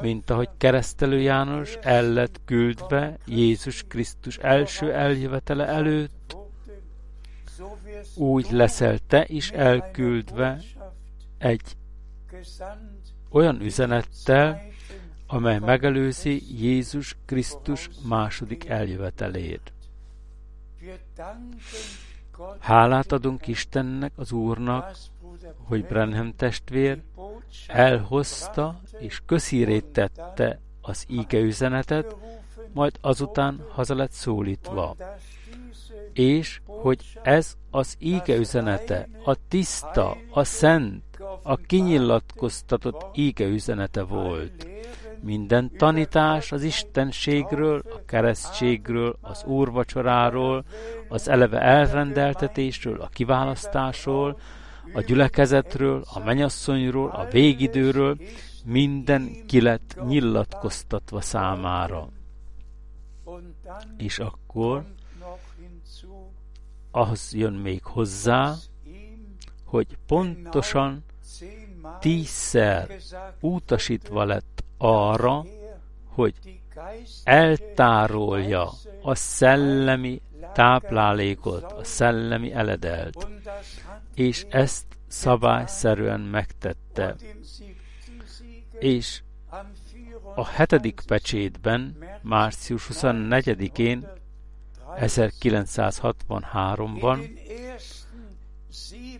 mint 0.00 0.30
ahogy 0.30 0.48
keresztelő 0.58 1.20
János 1.20 1.74
el 1.80 2.12
lett 2.12 2.40
küldve 2.44 3.18
Jézus 3.26 3.84
Krisztus 3.88 4.38
első 4.38 4.92
eljövetele 4.92 5.66
előtt, 5.66 6.36
úgy 8.16 8.50
leszel 8.50 8.98
te 9.06 9.24
is 9.28 9.50
elküldve 9.50 10.60
egy 11.38 11.76
olyan 13.30 13.60
üzenettel, 13.60 14.62
amely 15.26 15.58
megelőzi 15.58 16.62
Jézus 16.62 17.16
Krisztus 17.26 17.90
második 18.08 18.68
eljövetelét. 18.68 19.72
Hálát 22.58 23.12
adunk 23.12 23.46
Istennek, 23.46 24.12
az 24.16 24.32
Úrnak, 24.32 24.96
hogy 25.56 25.84
Brenhem 25.84 26.34
testvér 26.36 27.02
elhozta 27.66 28.80
és 28.98 29.20
közírét 29.26 29.84
tette 29.84 30.60
az 30.80 31.04
íge 31.08 31.38
üzenetet, 31.38 32.16
majd 32.72 32.98
azután 33.00 33.64
haza 33.70 33.94
lett 33.94 34.10
szólítva. 34.10 34.96
És 36.12 36.60
hogy 36.64 37.04
ez 37.22 37.54
az 37.70 37.96
íge 37.98 38.36
üzenete, 38.36 39.08
a 39.24 39.36
tiszta, 39.48 40.16
a 40.30 40.44
szent, 40.44 41.02
a 41.42 41.56
kinyilatkoztatott 41.56 43.16
íge 43.16 43.46
üzenete 43.46 44.02
volt. 44.02 44.68
Minden 45.20 45.70
tanítás 45.76 46.52
az 46.52 46.62
istenségről, 46.62 47.82
a 47.84 48.04
keresztségről, 48.06 49.16
az 49.20 49.44
úrvacsoráról, 49.44 50.64
az 51.08 51.28
eleve 51.28 51.60
elrendeltetésről, 51.60 53.00
a 53.00 53.08
kiválasztásról, 53.08 54.38
a 54.94 55.00
gyülekezetről, 55.00 56.04
a 56.14 56.18
menyasszonyról, 56.18 57.10
a 57.10 57.26
végidőről, 57.30 58.16
minden 58.64 59.46
ki 59.46 59.60
lett 59.60 59.96
nyilatkoztatva 60.06 61.20
számára. 61.20 62.08
És 63.96 64.18
akkor 64.18 64.84
az 66.92 67.32
jön 67.34 67.52
még 67.52 67.84
hozzá, 67.84 68.54
hogy 69.64 69.96
pontosan 70.06 71.04
tízszer 72.00 72.96
utasítva 73.40 74.24
lett 74.24 74.64
arra, 74.78 75.44
hogy 76.06 76.34
eltárolja 77.24 78.70
a 79.02 79.14
szellemi 79.14 80.22
táplálékot, 80.52 81.72
a 81.72 81.84
szellemi 81.84 82.52
eledelt, 82.52 83.28
és 84.14 84.46
ezt 84.48 84.86
szabályszerűen 85.06 86.20
megtette. 86.20 87.16
És 88.78 89.22
a 90.34 90.46
hetedik 90.46 91.00
pecsétben, 91.06 91.96
március 92.22 92.88
24-én, 92.92 94.08
1963-ban 95.00 97.40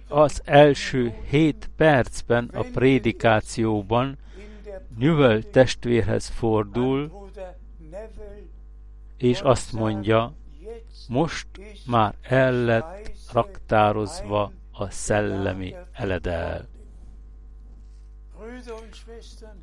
az 0.08 0.42
első 0.44 1.14
hét 1.28 1.70
percben 1.76 2.50
a 2.54 2.62
prédikációban 2.72 4.18
Nüvel 4.96 5.42
testvérhez 5.42 6.28
fordul, 6.28 7.30
és 9.16 9.40
azt 9.40 9.72
mondja, 9.72 10.34
most 11.08 11.46
már 11.86 12.14
el 12.22 12.52
lett 12.52 13.12
raktározva 13.32 14.52
a 14.72 14.90
szellemi 14.90 15.74
eledel. 15.92 16.68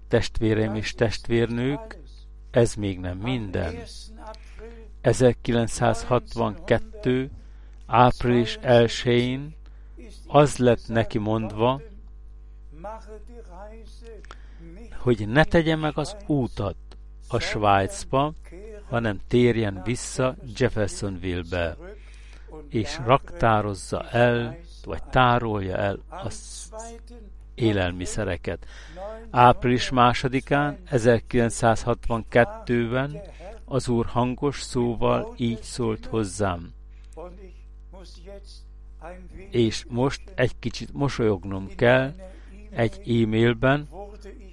Testvéreim 0.08 0.76
és 0.76 0.94
testvérnők, 0.94 1.98
ez 2.52 2.74
még 2.74 3.00
nem 3.00 3.18
minden. 3.18 3.76
1962. 5.10 7.30
április 7.86 8.60
1-én 8.62 9.56
az 10.28 10.58
lett 10.58 10.88
neki 10.88 11.18
mondva, 11.18 11.82
hogy 14.98 15.28
ne 15.28 15.44
tegye 15.44 15.76
meg 15.76 15.98
az 15.98 16.16
útat 16.26 16.76
a 17.28 17.40
Svájcba, 17.40 18.34
hanem 18.90 19.20
térjen 19.28 19.82
vissza 19.84 20.36
Jeffersonville-be, 20.56 21.78
és 22.70 23.00
raktározza 23.06 24.10
el, 24.10 24.58
vagy 24.86 25.04
tárolja 25.04 25.76
el 25.76 26.00
az 26.08 26.70
élelmiszereket. 27.56 28.66
Április 29.30 29.90
másodikán, 29.90 30.78
1962-ben 30.92 33.22
az 33.70 33.88
úr 33.88 34.06
hangos 34.06 34.62
szóval 34.62 35.34
így 35.38 35.62
szólt 35.62 36.06
hozzám. 36.06 36.74
És 39.50 39.86
most 39.90 40.22
egy 40.36 40.60
kicsit 40.60 40.94
mosolyognom 40.94 41.76
kell, 41.76 42.14
egy 42.70 43.22
e-mailben 43.22 43.88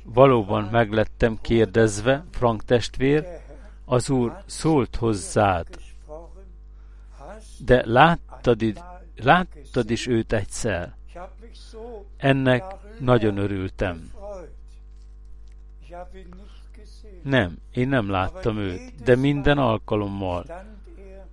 valóban 0.04 0.64
meglettem 0.64 1.38
kérdezve, 1.40 2.24
Frank 2.30 2.64
testvér, 2.64 3.26
az 3.84 4.10
úr 4.10 4.42
szólt 4.46 4.96
hozzád, 4.96 5.66
de 7.58 7.86
láttad, 7.86 8.82
láttad 9.16 9.90
is 9.90 10.06
őt 10.06 10.32
egyszer. 10.32 10.94
Ennek 12.16 12.64
nagyon 12.98 13.36
örültem. 13.36 14.10
Nem, 17.26 17.58
én 17.72 17.88
nem 17.88 18.10
láttam 18.10 18.58
őt, 18.58 19.02
de 19.04 19.16
minden 19.16 19.58
alkalommal 19.58 20.44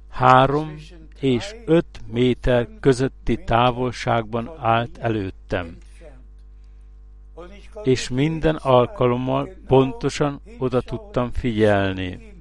három 0.09 0.75
és 1.19 1.55
öt 1.65 2.01
méter 2.11 2.67
közötti 2.79 3.43
távolságban 3.43 4.51
állt 4.59 4.97
előttem. 4.97 5.77
És 7.83 8.09
minden 8.09 8.55
alkalommal 8.55 9.49
pontosan 9.67 10.41
oda 10.57 10.81
tudtam 10.81 11.31
figyelni. 11.31 12.33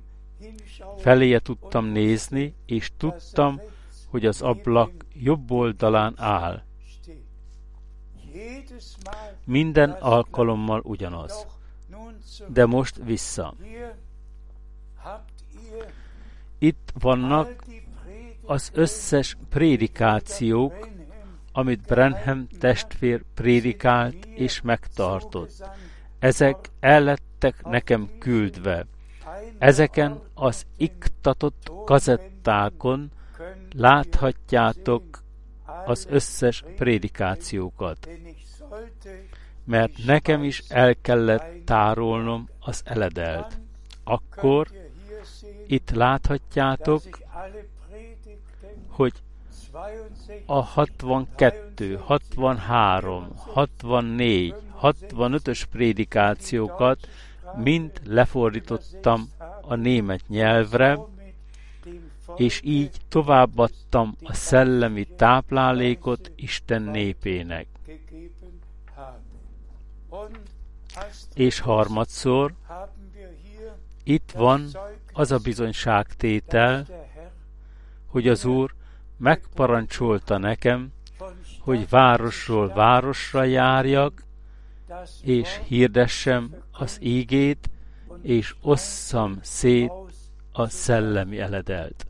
Feléje 0.98 1.38
tudtam 1.38 1.84
nézni, 1.86 2.54
és 2.66 2.90
tudtam, 2.96 3.60
hogy 4.10 4.26
az 4.26 4.42
ablak 4.42 4.90
jobb 5.14 5.50
oldalán 5.50 6.14
áll. 6.16 6.62
Minden 9.44 9.90
alkalommal 9.90 10.80
ugyanaz. 10.84 11.46
De 12.48 12.66
most 12.66 12.96
vissza. 13.04 13.54
Itt 16.58 16.92
vannak 17.00 17.64
az 18.44 18.70
összes 18.74 19.36
prédikációk, 19.48 20.88
amit 21.52 21.80
Brenham 21.80 22.46
testvér 22.58 23.22
prédikált 23.34 24.24
és 24.24 24.60
megtartott. 24.60 25.70
Ezek 26.18 26.56
ellettek 26.80 27.64
nekem 27.64 28.10
küldve. 28.18 28.86
Ezeken 29.58 30.20
az 30.34 30.66
iktatott 30.76 31.70
kazettákon 31.84 33.10
láthatjátok 33.72 35.22
az 35.86 36.06
összes 36.10 36.64
prédikációkat, 36.76 38.08
mert 39.72 40.04
nekem 40.04 40.44
is 40.44 40.62
el 40.68 40.94
kellett 41.00 41.64
tárolnom 41.64 42.48
az 42.60 42.82
eledelt. 42.84 43.60
Akkor 44.04 44.66
itt 45.66 45.90
láthatjátok, 45.90 47.02
hogy 48.88 49.12
a 50.46 50.60
62, 50.60 51.94
63, 51.94 53.32
64, 53.36 54.54
65-ös 54.82 55.62
prédikációkat 55.70 57.08
mind 57.56 57.90
lefordítottam 58.04 59.30
a 59.60 59.74
német 59.74 60.28
nyelvre, 60.28 60.98
és 62.36 62.60
így 62.64 62.90
továbbadtam 63.08 64.16
a 64.22 64.34
szellemi 64.34 65.06
táplálékot 65.16 66.32
Isten 66.36 66.82
népének. 66.82 67.66
És 71.34 71.60
harmadszor, 71.60 72.54
itt 74.04 74.30
van 74.30 74.68
az 75.12 75.30
a 75.30 75.38
bizonyságtétel, 75.38 76.86
hogy 78.06 78.28
az 78.28 78.44
Úr 78.44 78.74
megparancsolta 79.16 80.38
nekem, 80.38 80.92
hogy 81.60 81.88
városról 81.88 82.68
városra 82.68 83.44
járjak, 83.44 84.22
és 85.22 85.60
hirdessem 85.66 86.54
az 86.70 86.98
ígét, 87.00 87.70
és 88.22 88.54
osszam 88.60 89.38
szét 89.42 89.92
a 90.52 90.68
szellemi 90.68 91.38
eledelt. 91.38 92.06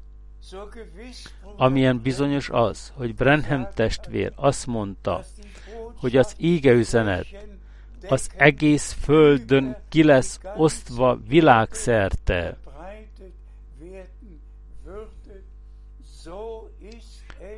Amilyen 1.56 2.00
bizonyos 2.00 2.48
az, 2.48 2.92
hogy 2.96 3.14
Brenham 3.14 3.68
testvér 3.74 4.32
azt 4.34 4.66
mondta, 4.66 5.24
hogy 5.94 6.16
az 6.16 6.34
ígeüzenet 6.38 7.26
az 8.08 8.30
egész 8.36 8.96
földön 9.00 9.76
ki 9.88 10.02
lesz 10.02 10.40
osztva 10.56 11.18
világszerte. 11.28 12.56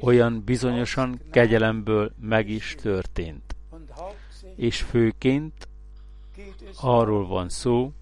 Olyan 0.00 0.42
bizonyosan 0.44 1.20
kegyelemből 1.30 2.12
meg 2.20 2.48
is 2.48 2.76
történt. 2.82 3.56
És 4.56 4.80
főként 4.80 5.68
arról 6.80 7.26
van 7.26 7.48
szó, 7.48 7.92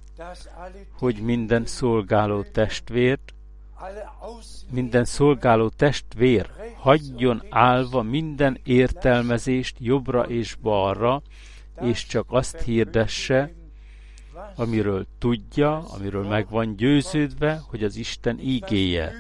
hogy 0.99 1.23
minden 1.23 1.67
szolgáló 1.67 2.43
testvért, 2.43 3.35
minden 4.71 5.05
szolgáló 5.05 5.69
testvér 5.69 6.51
hagyjon 6.77 7.43
állva 7.51 8.03
minden 8.03 8.59
értelmezést 8.65 9.77
jobbra 9.79 10.23
és 10.23 10.55
balra, 10.55 11.23
és 11.81 12.07
csak 12.07 12.27
azt 12.29 12.61
hirdesse, 12.61 13.53
amiről 14.55 15.07
tudja, 15.19 15.79
amiről 15.79 16.29
meg 16.29 16.49
van 16.49 16.77
győződve, 16.77 17.61
hogy 17.69 17.85
az 17.85 17.97
Isten 17.97 18.39
ígéje, 18.39 19.13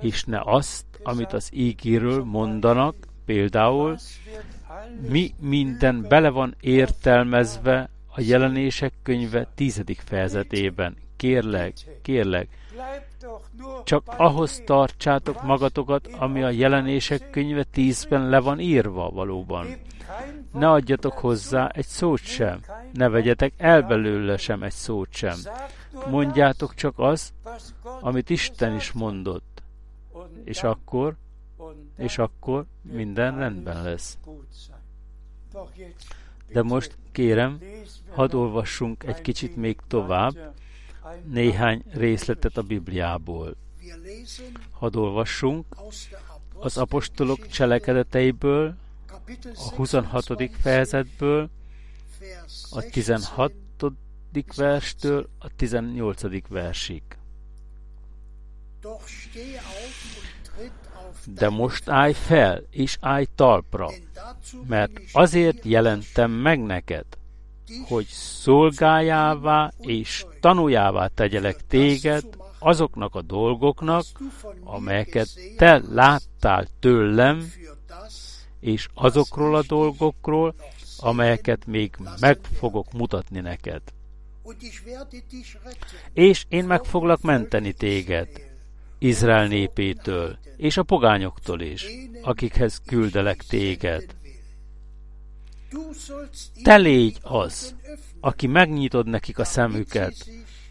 és 0.00 0.24
ne 0.24 0.40
azt, 0.44 0.84
amit 1.02 1.32
az 1.32 1.48
ígéről 1.52 2.24
mondanak, 2.24 2.94
például 3.24 3.96
mi 5.08 5.34
minden 5.40 6.06
bele 6.08 6.28
van 6.28 6.54
értelmezve 6.60 7.90
a 8.06 8.20
jelenések 8.20 8.92
könyve 9.02 9.48
tizedik 9.54 10.00
fejezetében. 10.04 10.96
Kérlek, 11.16 11.74
kérlek, 12.02 12.48
csak 13.84 14.02
ahhoz 14.16 14.62
tartsátok 14.64 15.42
magatokat, 15.42 16.06
ami 16.06 16.42
a 16.42 16.50
jelenések 16.50 17.30
könyve 17.30 17.64
tízben 17.64 18.28
le 18.28 18.40
van 18.40 18.60
írva 18.60 19.10
valóban. 19.10 19.66
Ne 20.52 20.70
adjatok 20.70 21.12
hozzá 21.12 21.66
egy 21.66 21.86
szót 21.86 22.20
sem, 22.20 22.60
ne 22.92 23.08
vegyetek 23.08 23.52
el 23.56 23.82
belőle 23.82 24.36
sem 24.36 24.62
egy 24.62 24.72
szót 24.72 25.12
sem. 25.12 25.36
Mondjátok 26.08 26.74
csak 26.74 26.98
az, 26.98 27.32
amit 28.00 28.30
Isten 28.30 28.74
is 28.74 28.92
mondott. 28.92 29.62
És 30.44 30.62
akkor, 30.62 31.14
és 31.96 32.18
akkor 32.18 32.64
minden 32.82 33.38
rendben 33.38 33.82
lesz. 33.82 34.18
De 36.52 36.62
most 36.62 36.96
kérem, 37.12 37.58
hadd 38.10 38.34
olvassunk 38.34 39.04
egy 39.04 39.20
kicsit 39.20 39.56
még 39.56 39.78
tovább 39.88 40.54
néhány 41.24 41.82
részletet 41.90 42.56
a 42.56 42.62
Bibliából. 42.62 43.56
Hadd 44.70 44.96
olvassunk 44.96 45.66
az 46.54 46.76
apostolok 46.76 47.46
cselekedeteiből, 47.46 48.74
a 49.54 49.74
26. 49.74 50.50
fejezetből, 50.60 51.50
a 52.70 52.80
16. 52.80 53.52
verstől 54.56 55.28
a 55.38 55.48
18. 55.56 56.48
versig. 56.48 57.02
De 61.26 61.48
most 61.48 61.88
állj 61.88 62.12
fel, 62.12 62.62
és 62.70 62.96
állj 63.00 63.26
talpra, 63.34 63.90
mert 64.66 65.00
azért 65.12 65.64
jelentem 65.64 66.30
meg 66.30 66.62
neked, 66.62 67.06
hogy 67.88 68.06
szolgájává 68.06 69.72
és 69.78 70.24
tanuljává 70.42 71.06
tegyelek 71.06 71.66
téged 71.66 72.24
azoknak 72.58 73.14
a 73.14 73.22
dolgoknak, 73.22 74.04
amelyeket 74.64 75.28
te 75.56 75.82
láttál 75.90 76.66
tőlem, 76.80 77.52
és 78.60 78.88
azokról 78.94 79.54
a 79.54 79.62
dolgokról, 79.66 80.54
amelyeket 80.98 81.66
még 81.66 81.96
meg 82.20 82.38
fogok 82.58 82.92
mutatni 82.92 83.40
neked. 83.40 83.82
És 86.12 86.44
én 86.48 86.64
meg 86.64 86.84
foglak 86.84 87.22
menteni 87.22 87.72
téged, 87.72 88.28
Izrael 88.98 89.46
népétől, 89.46 90.38
és 90.56 90.76
a 90.76 90.82
pogányoktól 90.82 91.60
is, 91.60 91.86
akikhez 92.22 92.80
küldelek 92.86 93.42
téged. 93.42 94.04
Te 96.62 96.76
légy 96.76 97.18
az, 97.22 97.74
aki 98.24 98.46
megnyitod 98.46 99.06
nekik 99.06 99.38
a 99.38 99.44
szemüket, 99.44 100.14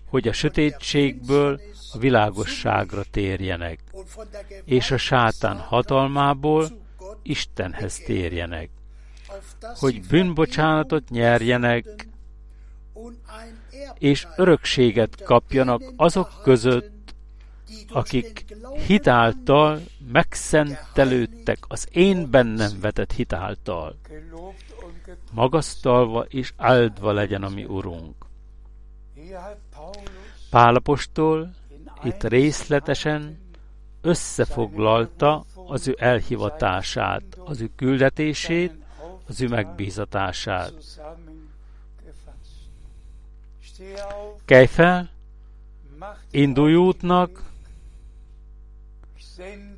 hogy 0.05 0.27
a 0.27 0.33
sötétségből 0.33 1.59
a 1.93 1.97
világosságra 1.97 3.03
térjenek, 3.11 3.79
és 4.65 4.91
a 4.91 4.97
sátán 4.97 5.57
hatalmából 5.57 6.69
Istenhez 7.23 7.97
térjenek, 7.97 8.69
hogy 9.75 10.01
bűnbocsánatot 10.07 11.09
nyerjenek, 11.09 12.07
és 13.97 14.27
örökséget 14.35 15.23
kapjanak 15.23 15.81
azok 15.95 16.41
között, 16.43 17.13
akik 17.89 18.45
hitáltal 18.87 19.81
megszentelődtek 20.11 21.57
az 21.67 21.87
én 21.91 22.29
bennem 22.29 22.71
vetett 22.81 23.11
hitáltal. 23.11 23.99
Magasztalva 25.31 26.21
és 26.21 26.53
áldva 26.57 27.11
legyen 27.11 27.43
a 27.43 27.49
mi 27.49 27.63
Urunk. 27.63 28.25
Pálapostól 30.49 31.53
itt 32.03 32.23
részletesen 32.23 33.39
összefoglalta 34.01 35.43
az 35.67 35.87
ő 35.87 35.95
elhivatását, 35.99 37.23
az 37.45 37.61
ő 37.61 37.69
küldetését, 37.75 38.73
az 39.27 39.41
ő 39.41 39.47
megbízatását. 39.47 40.73
Kelj 44.45 44.65
fel, 44.65 45.09
indulj 46.31 46.75
útnak, 46.75 47.43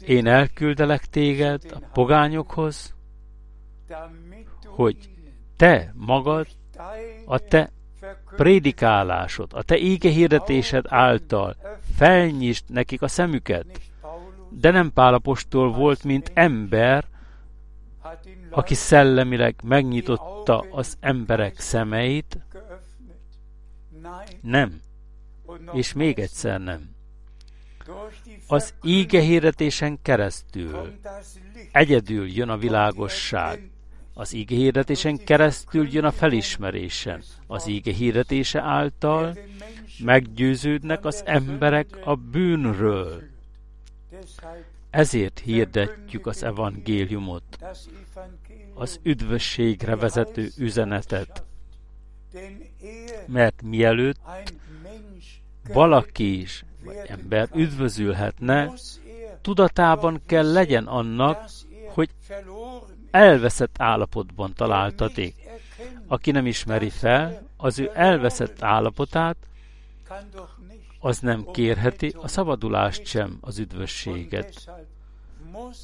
én 0.05 0.27
elküldelek 0.27 1.05
téged 1.05 1.61
a 1.73 1.79
pogányokhoz, 1.93 2.93
hogy 4.65 5.12
te 5.55 5.93
magad 5.95 6.47
a 7.25 7.37
te 7.37 7.71
prédikálásod, 8.35 9.53
a 9.53 9.63
te 9.63 9.77
ége 9.77 10.09
hirdetésed 10.09 10.85
által 10.87 11.55
felnyisd 11.95 12.63
nekik 12.67 13.01
a 13.01 13.07
szemüket. 13.07 13.65
De 14.49 14.71
nem 14.71 14.93
Pálapostól 14.93 15.71
volt, 15.71 16.03
mint 16.03 16.31
ember, 16.33 17.05
aki 18.49 18.73
szellemileg 18.73 19.55
megnyitotta 19.63 20.65
az 20.71 20.97
emberek 20.99 21.59
szemeit. 21.59 22.37
Nem. 24.41 24.81
És 25.71 25.93
még 25.93 26.19
egyszer 26.19 26.59
nem. 26.59 26.91
Az 28.47 28.73
íge 28.83 29.21
hirdetésen 29.21 30.01
keresztül 30.01 30.93
egyedül 31.71 32.27
jön 32.27 32.49
a 32.49 32.57
világosság. 32.57 33.72
Az 34.13 34.33
íge 34.33 34.55
hirdetésen 34.55 35.17
keresztül 35.17 35.87
jön 35.91 36.03
a 36.03 36.11
felismerésen. 36.11 37.23
Az 37.47 37.67
íge 37.67 37.93
hirdetése 37.93 38.61
által 38.61 39.37
meggyőződnek 39.99 41.05
az 41.05 41.23
emberek 41.25 41.87
a 42.03 42.15
bűnről. 42.15 43.23
Ezért 44.89 45.39
hirdetjük 45.39 46.25
az 46.25 46.43
evangéliumot, 46.43 47.43
az 48.73 48.99
üdvösségre 49.03 49.95
vezető 49.95 50.49
üzenetet. 50.57 51.43
Mert 53.25 53.61
mielőtt 53.61 54.19
valaki 55.73 56.41
is, 56.41 56.65
vagy 56.83 56.95
ember 57.07 57.49
üdvözülhetne, 57.55 58.73
tudatában 59.41 60.21
kell 60.25 60.51
legyen 60.51 60.87
annak, 60.87 61.49
hogy 61.87 62.09
elveszett 63.13 63.75
állapotban 63.77 64.53
találtatik. 64.53 65.35
Aki 66.07 66.31
nem 66.31 66.45
ismeri 66.45 66.89
fel 66.89 67.41
az 67.57 67.79
ő 67.79 67.91
elveszett 67.93 68.63
állapotát, 68.63 69.37
az 70.99 71.19
nem 71.19 71.45
kérheti 71.51 72.13
a 72.17 72.27
szabadulást 72.27 73.05
sem, 73.05 73.37
az 73.41 73.59
üdvösséget. 73.59 74.71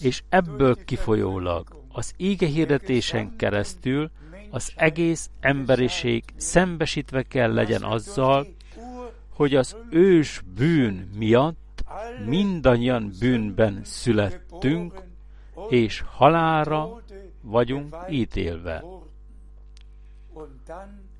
És 0.02 0.24
ebből 0.30 0.86
kifolyólag 0.86 1.84
az 1.92 2.14
íge 2.18 2.48
hirdetésen 2.48 3.36
keresztül 3.36 4.10
az 4.50 4.72
egész 4.76 5.30
emberiség 5.40 6.24
szembesítve 6.36 7.24
kell 7.24 7.54
legyen 7.54 7.84
azzal, 7.84 8.48
hogy 9.30 9.56
az 9.56 9.76
ős 9.90 10.44
bűn 10.56 11.10
miatt 11.16 11.84
mindannyian 12.26 13.12
bűnben 13.20 13.82
születtünk, 13.84 15.02
és 15.70 16.04
halára 16.16 17.02
vagyunk 17.50 17.95
ítélve. 18.10 18.84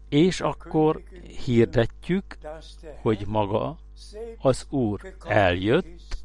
És 0.10 0.42
akkor 0.42 1.04
hirdetjük, 1.46 2.38
hogy 3.02 3.24
maga 3.28 3.78
az 4.38 4.66
Úr 4.70 5.16
eljött, 5.26 6.18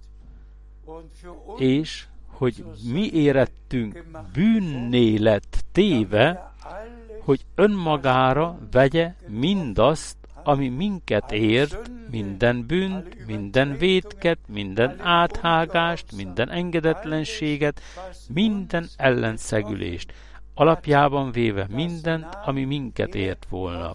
és 1.59 2.07
hogy 2.27 2.65
mi 2.93 3.13
érettünk 3.13 4.05
bűnné 4.33 5.17
lett 5.17 5.65
téve, 5.73 6.55
hogy 7.21 7.47
önmagára 7.55 8.59
vegye 8.71 9.15
mindazt, 9.27 10.17
ami 10.45 10.69
minket 10.69 11.33
ért, 11.33 11.91
minden 12.11 12.67
bűnt, 12.67 13.27
minden 13.27 13.77
vétket, 13.79 14.39
minden 14.49 15.01
áthágást, 15.01 16.17
minden 16.17 16.51
engedetlenséget, 16.51 17.81
minden 18.29 18.89
ellenszegülést, 18.97 20.13
alapjában 20.55 21.33
véve 21.33 21.67
mindent, 21.71 22.39
ami 22.45 22.65
minket 22.65 23.15
ért 23.15 23.47
volna, 23.49 23.93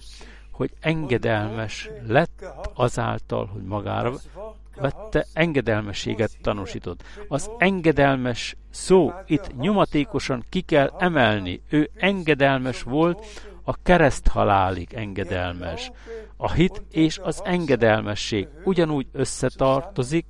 hogy 0.52 0.72
engedelmes 0.80 1.89
lett 2.08 2.45
azáltal, 2.74 3.45
hogy 3.45 3.64
magára 3.64 4.14
vette, 4.76 5.26
engedelmességet 5.34 6.32
tanúsított. 6.41 7.04
Az 7.28 7.50
engedelmes 7.58 8.56
szó 8.70 9.12
itt 9.26 9.58
nyomatékosan 9.58 10.43
ki 10.50 10.62
kell 10.62 10.93
emelni. 10.97 11.62
Ő 11.70 11.89
engedelmes 11.95 12.84
volt, 12.84 13.26
a 13.70 13.76
kereszt 13.84 14.28
halálig 14.28 14.93
engedelmes. 14.93 15.91
A 16.38 16.51
hit 16.51 16.84
és 16.91 17.17
az 17.17 17.41
engedelmesség 17.43 18.47
ugyanúgy 18.63 19.07
összetartozik, 19.11 20.26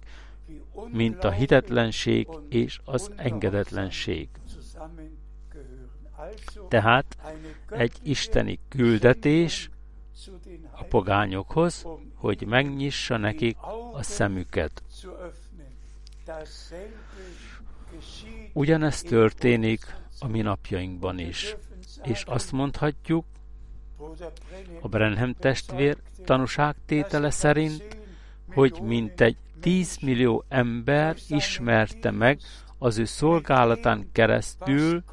mint 0.92 1.24
a 1.24 1.32
hitetlenség 1.32 2.28
és 2.50 2.80
az 2.84 3.12
engedetlenség. 3.16 4.30
Tehát 6.68 7.18
egy 7.70 7.98
isteni 8.04 8.60
küldetés 8.70 9.70
a 10.72 10.84
pogányokhoz, 10.84 11.86
hogy 12.16 12.46
megnyissa 12.48 13.18
nekik 13.18 13.58
a 13.94 14.04
szemüket. 14.04 14.84
Ugyanezt 18.54 19.08
történik 19.08 19.96
a 20.20 20.28
mi 20.28 20.42
napjainkban 20.42 21.20
is, 21.20 21.56
és 22.04 22.24
azt 22.24 22.52
mondhatjuk, 22.52 23.26
a 24.82 24.88
Brenhem 24.88 25.34
testvér 25.34 25.98
tanúságtétele 26.26 27.30
szerint, 27.30 27.98
hogy 28.54 28.80
mintegy 28.82 29.38
10 29.60 29.98
millió 29.98 30.44
ember 30.48 31.16
ismerte 31.28 32.12
meg 32.12 32.40
az 32.78 32.98
ő 32.98 33.06
szolgálatán 33.06 34.10
keresztül, 34.12 35.04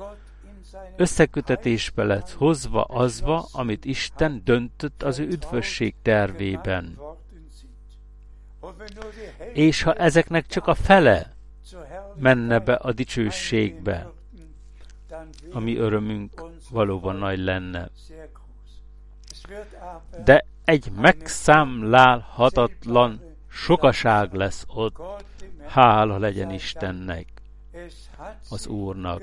összekötetésbe 0.97 2.05
lett 2.05 2.30
hozva 2.30 2.82
azva, 2.82 3.49
amit 3.53 3.84
Isten 3.84 4.41
döntött 4.45 5.03
az 5.03 5.18
ő 5.18 5.26
üdvösség 5.26 5.95
tervében. 6.03 6.99
És 9.53 9.82
ha 9.82 9.95
ezeknek 9.95 10.47
csak 10.47 10.66
a 10.66 10.74
fele 10.74 11.37
menne 12.14 12.59
be 12.59 12.74
a 12.74 12.93
dicsőségbe, 12.93 14.12
ami 15.53 15.76
örömünk 15.76 16.43
valóban 16.70 17.16
nagy 17.16 17.38
lenne. 17.38 17.90
De 20.24 20.44
egy 20.64 20.92
megszámlálhatatlan 20.92 23.20
sokaság 23.48 24.32
lesz 24.32 24.64
ott. 24.66 25.24
Hála 25.66 26.18
legyen 26.18 26.50
Istennek, 26.50 27.26
az 28.50 28.66
Úrnak. 28.66 29.22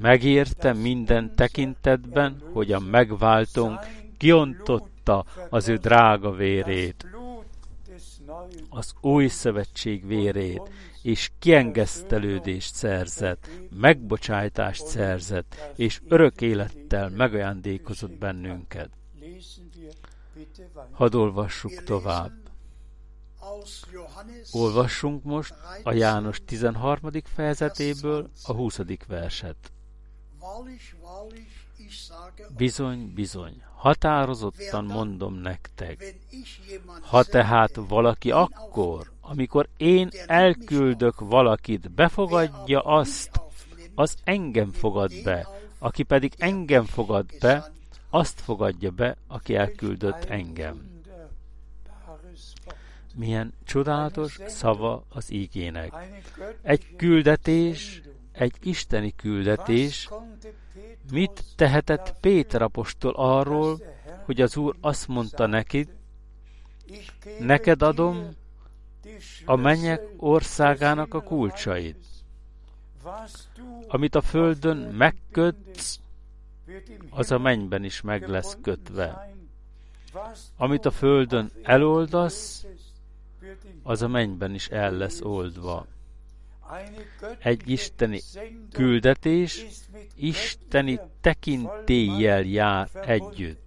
Megérte 0.00 0.72
minden 0.72 1.34
tekintetben, 1.34 2.42
hogy 2.52 2.72
a 2.72 2.78
megváltónk 2.78 3.80
kiontotta 4.16 5.24
az 5.50 5.68
ő 5.68 5.76
drága 5.76 6.30
vérét, 6.30 7.06
az 8.70 8.94
új 9.00 9.26
szövetség 9.26 10.06
vérét, 10.06 10.62
és 11.02 11.30
kiengesztelődést 11.38 12.74
szerzett, 12.74 13.48
megbocsájtást 13.70 14.86
szerzett, 14.86 15.72
és 15.76 16.00
örök 16.08 16.40
élettel 16.40 17.08
megajándékozott 17.08 18.18
bennünket. 18.18 18.90
Hadd 20.90 21.14
olvassuk 21.14 21.82
tovább. 21.84 22.32
Olvassunk 24.52 25.22
most 25.24 25.54
a 25.82 25.92
János 25.92 26.40
13. 26.44 27.10
fejezetéből 27.24 28.30
a 28.44 28.52
20. 28.52 28.78
verset. 29.06 29.72
Bizony, 32.56 33.12
bizony, 33.14 33.62
határozottan 33.74 34.84
mondom 34.84 35.34
nektek, 35.34 36.14
ha 37.00 37.24
tehát 37.24 37.74
valaki 37.74 38.30
akkor, 38.30 39.10
amikor 39.32 39.68
én 39.76 40.08
elküldök 40.26 41.20
valakit, 41.20 41.90
befogadja 41.90 42.80
azt, 42.80 43.40
az 43.94 44.16
engem 44.24 44.70
fogad 44.70 45.12
be, 45.24 45.48
aki 45.78 46.02
pedig 46.02 46.32
engem 46.38 46.84
fogad 46.84 47.26
be, 47.40 47.72
azt 48.10 48.40
fogadja 48.40 48.90
be, 48.90 49.16
aki 49.26 49.54
elküldött 49.54 50.24
engem. 50.24 50.90
Milyen 53.14 53.52
csodálatos 53.64 54.38
szava 54.46 55.04
az 55.08 55.32
ígének. 55.32 55.92
Egy 56.62 56.96
küldetés, 56.96 58.02
egy 58.32 58.54
isteni 58.62 59.14
küldetés, 59.16 60.08
mit 61.12 61.44
tehetett 61.56 62.14
Péter 62.20 62.62
apostol 62.62 63.12
arról, 63.16 63.80
hogy 64.24 64.40
az 64.40 64.56
Úr 64.56 64.76
azt 64.80 65.08
mondta 65.08 65.46
neki, 65.46 65.88
neked 67.38 67.82
adom 67.82 68.40
a 69.44 69.56
mennyek 69.56 70.00
országának 70.16 71.14
a 71.14 71.20
kulcsait. 71.20 71.96
Amit 73.88 74.14
a 74.14 74.20
földön 74.20 74.76
megkötsz, 74.76 76.00
az 77.10 77.30
a 77.30 77.38
mennyben 77.38 77.84
is 77.84 78.00
meg 78.00 78.28
lesz 78.28 78.56
kötve. 78.62 79.34
Amit 80.56 80.84
a 80.84 80.90
földön 80.90 81.50
eloldasz, 81.62 82.66
az 83.82 84.02
a 84.02 84.08
mennyben 84.08 84.54
is 84.54 84.68
el 84.68 84.92
lesz 84.92 85.20
oldva. 85.20 85.86
Egy 87.38 87.70
isteni 87.70 88.20
küldetés 88.72 89.66
isteni 90.14 91.00
tekintéllyel 91.20 92.42
jár 92.42 92.88
együtt. 93.06 93.61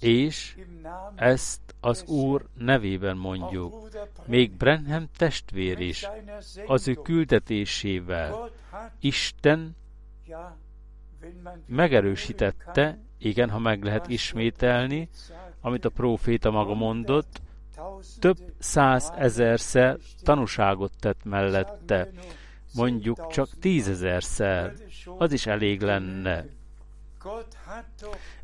És 0.00 0.56
ezt 1.14 1.60
az 1.80 2.04
Úr 2.04 2.46
nevében 2.58 3.16
mondjuk, 3.16 3.88
még 4.26 4.52
Brenham 4.56 5.08
testvér 5.16 5.78
is, 5.80 6.08
az 6.66 6.88
ő 6.88 6.94
küldetésével. 6.94 8.50
Isten 9.00 9.76
megerősítette, 11.66 12.98
igen, 13.18 13.50
ha 13.50 13.58
meg 13.58 13.84
lehet 13.84 14.08
ismételni, 14.08 15.08
amit 15.60 15.84
a 15.84 15.90
próféta 15.90 16.50
maga 16.50 16.74
mondott, 16.74 17.40
több 18.18 18.38
százezerszer 18.58 19.98
tanúságot 20.22 20.92
tett 21.00 21.24
mellette, 21.24 22.08
mondjuk 22.74 23.26
csak 23.26 23.48
tízezerszer, 23.58 24.74
az 25.18 25.32
is 25.32 25.46
elég 25.46 25.80
lenne. 25.80 26.44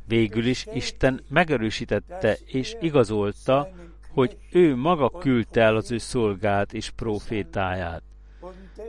Végül 0.06 0.46
is 0.46 0.66
Isten 0.72 1.24
megerősítette 1.28 2.38
és 2.44 2.76
igazolta, 2.80 3.68
hogy 4.12 4.36
ő 4.52 4.76
maga 4.76 5.10
küldte 5.10 5.60
el 5.60 5.76
az 5.76 5.90
ő 5.90 5.98
szolgát 5.98 6.72
és 6.72 6.90
profétáját. 6.90 8.02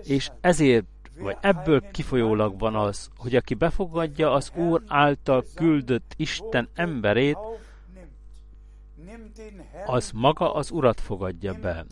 És 0.03 0.31
ezért, 0.41 0.85
vagy 1.19 1.37
ebből 1.41 1.81
kifolyólag 1.91 2.59
van 2.59 2.75
az, 2.75 3.09
hogy 3.17 3.35
aki 3.35 3.53
befogadja 3.53 4.31
az 4.31 4.51
Úr 4.55 4.83
által 4.87 5.45
küldött 5.55 6.13
Isten 6.15 6.69
emberét, 6.73 7.37
az 9.85 10.11
maga 10.13 10.53
az 10.53 10.71
Urat 10.71 11.01
fogadja 11.01 11.53
be, 11.53 11.85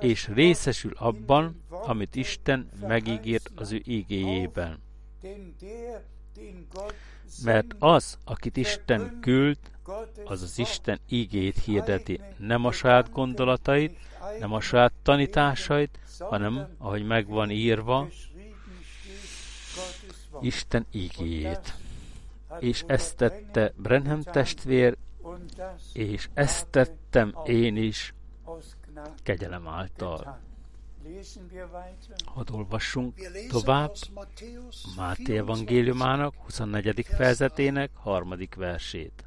és 0.00 0.28
részesül 0.28 0.92
abban, 0.96 1.62
amit 1.68 2.16
Isten 2.16 2.68
megígért 2.80 3.50
az 3.54 3.72
ő 3.72 3.80
igéjében. 3.84 4.82
Mert 7.44 7.74
az, 7.78 8.18
akit 8.24 8.56
Isten 8.56 9.18
küld, 9.20 9.58
az 10.24 10.42
az 10.42 10.58
Isten 10.58 10.98
ígét 11.08 11.58
hirdeti, 11.58 12.20
nem 12.36 12.64
a 12.64 12.72
saját 12.72 13.10
gondolatait, 13.10 13.98
nem 14.38 14.52
a 14.52 14.60
saját 14.60 14.92
tanításait, 15.02 15.98
hanem, 16.18 16.68
ahogy 16.78 17.06
megvan 17.06 17.50
írva, 17.50 18.08
Isten 20.40 20.86
ígéjét. 20.90 21.74
És 22.58 22.84
ezt 22.86 23.16
tette 23.16 23.72
Brenham 23.76 24.22
testvér 24.22 24.96
és 25.92 26.28
ezt 26.34 26.68
tettem 26.68 27.34
én 27.44 27.76
is 27.76 28.14
kegyelem 29.22 29.68
által. 29.68 30.38
Hadd 32.24 32.50
olvassunk 32.50 33.14
tovább 33.48 33.92
Máté 34.96 35.36
evangéliumának 35.36 36.34
24. 36.44 37.06
fejezetének 37.06 37.90
harmadik 37.94 38.54
versét. 38.54 39.24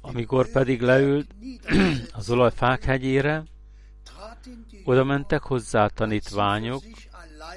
Amikor 0.00 0.48
pedig 0.48 0.80
leült 0.80 1.34
az 2.12 2.30
olajfák 2.30 2.84
hegyére, 2.84 3.44
oda 4.84 5.04
mentek 5.04 5.42
hozzá 5.42 5.84
a 5.84 5.88
tanítványok, 5.88 6.82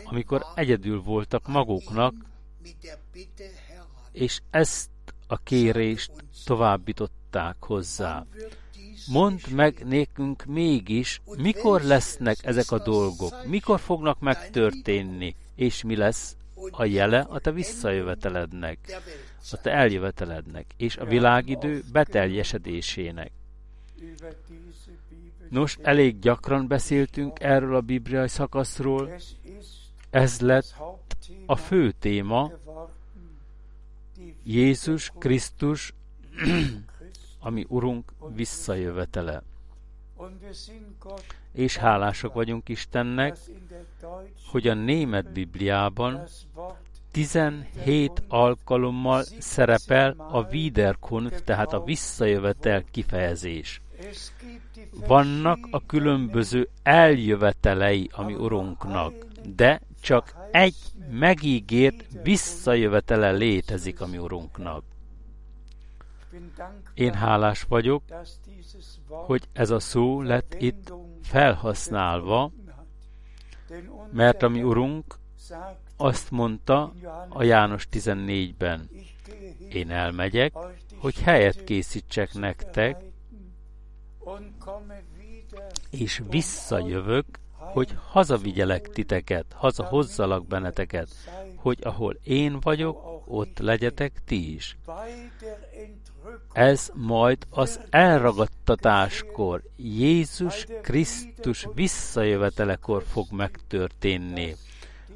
amikor 0.03 0.45
egyedül 0.55 1.01
voltak 1.01 1.47
maguknak, 1.47 2.13
és 4.11 4.39
ezt 4.49 4.89
a 5.27 5.37
kérést 5.37 6.11
továbbították 6.45 7.55
hozzá. 7.59 8.25
Mondd 9.07 9.39
meg 9.51 9.83
nékünk 9.85 10.45
mégis, 10.45 11.21
mikor 11.37 11.81
lesznek 11.81 12.37
ezek 12.41 12.71
a 12.71 12.83
dolgok, 12.83 13.45
mikor 13.45 13.79
fognak 13.79 14.19
megtörténni, 14.19 15.35
és 15.55 15.83
mi 15.83 15.95
lesz 15.95 16.35
a 16.71 16.85
jele 16.85 17.19
a 17.29 17.39
te 17.39 17.51
visszajövetelednek, 17.51 19.01
a 19.51 19.61
te 19.61 19.71
eljövetelednek, 19.71 20.65
és 20.77 20.97
a 20.97 21.05
világidő 21.05 21.83
beteljesedésének. 21.91 23.31
Nos, 25.49 25.77
elég 25.81 26.19
gyakran 26.19 26.67
beszéltünk 26.67 27.39
erről 27.39 27.75
a 27.75 27.81
bibliai 27.81 28.27
szakaszról, 28.27 29.15
ez 30.09 30.39
lett 30.39 30.75
a 31.45 31.55
fő 31.55 31.91
téma, 31.91 32.51
Jézus 34.43 35.11
Krisztus, 35.17 35.93
ami 37.47 37.65
Urunk 37.67 38.13
visszajövetele. 38.35 39.43
És 41.51 41.77
hálásak 41.77 42.33
vagyunk 42.33 42.69
Istennek, 42.69 43.37
hogy 44.51 44.67
a 44.67 44.73
német 44.73 45.31
Bibliában 45.31 46.23
17 47.11 48.23
alkalommal 48.27 49.23
szerepel 49.39 50.15
a 50.17 50.47
Wiederkunft, 50.51 51.43
tehát 51.43 51.73
a 51.73 51.83
visszajövetel 51.83 52.83
kifejezés. 52.91 53.81
Vannak 55.07 55.67
a 55.71 55.85
különböző 55.85 56.69
eljövetelei, 56.83 58.09
ami 58.11 58.33
Urunknak, 58.33 59.13
de 59.55 59.81
csak 60.01 60.35
egy 60.51 60.75
megígért 61.09 62.05
visszajövetele 62.23 63.31
létezik 63.31 64.01
a 64.01 64.07
mi 64.07 64.17
Urunknak. 64.17 64.83
Én 66.93 67.13
hálás 67.13 67.63
vagyok, 67.63 68.03
hogy 69.07 69.47
ez 69.53 69.69
a 69.69 69.79
szó 69.79 70.21
lett 70.21 70.55
itt 70.59 70.93
felhasználva, 71.21 72.51
mert 74.11 74.43
a 74.43 74.47
mi 74.47 74.63
Urunk 74.63 75.15
azt 75.97 76.31
mondta 76.31 76.93
a 77.29 77.43
János 77.43 77.87
14-ben, 77.91 78.89
én 79.69 79.91
elmegyek, 79.91 80.53
hogy 80.97 81.19
helyet 81.21 81.63
készítsek 81.63 82.33
nektek, 82.33 83.01
és 85.89 86.21
visszajövök, 86.29 87.25
hogy 87.73 87.95
hazavigyelek 88.09 88.89
titeket, 88.89 89.45
hazahozzalak 89.53 90.47
benneteket, 90.47 91.07
hogy 91.55 91.79
ahol 91.81 92.17
én 92.23 92.59
vagyok, 92.59 93.23
ott 93.25 93.59
legyetek 93.59 94.23
ti 94.25 94.53
is. 94.53 94.77
Ez 96.51 96.89
majd 96.93 97.37
az 97.49 97.79
elragadtatáskor, 97.89 99.61
Jézus 99.75 100.65
Krisztus 100.81 101.67
visszajövetelekor 101.73 103.03
fog 103.03 103.27
megtörténni. 103.31 104.55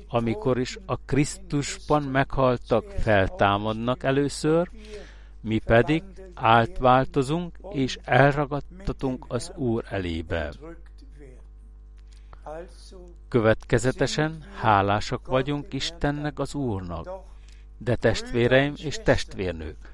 Amikor 0.08 0.60
is 0.60 0.78
a 0.86 0.98
Krisztusban 0.98 2.04
meghaltak, 2.04 2.86
feltámadnak 2.90 4.04
először, 4.04 4.70
mi 5.42 5.60
pedig 5.60 6.04
átváltozunk 6.34 7.58
és 7.72 8.00
elragadtatunk 8.04 9.26
az 9.28 9.52
Úr 9.56 9.84
elébe. 9.90 10.54
Következetesen 13.28 14.46
hálásak 14.56 15.28
vagyunk 15.28 15.74
Istennek 15.74 16.40
az 16.40 16.56
Úrnak, 16.56 17.10
de 17.78 17.96
testvéreim 17.96 18.74
és 18.78 19.00
testvérnők, 19.04 19.91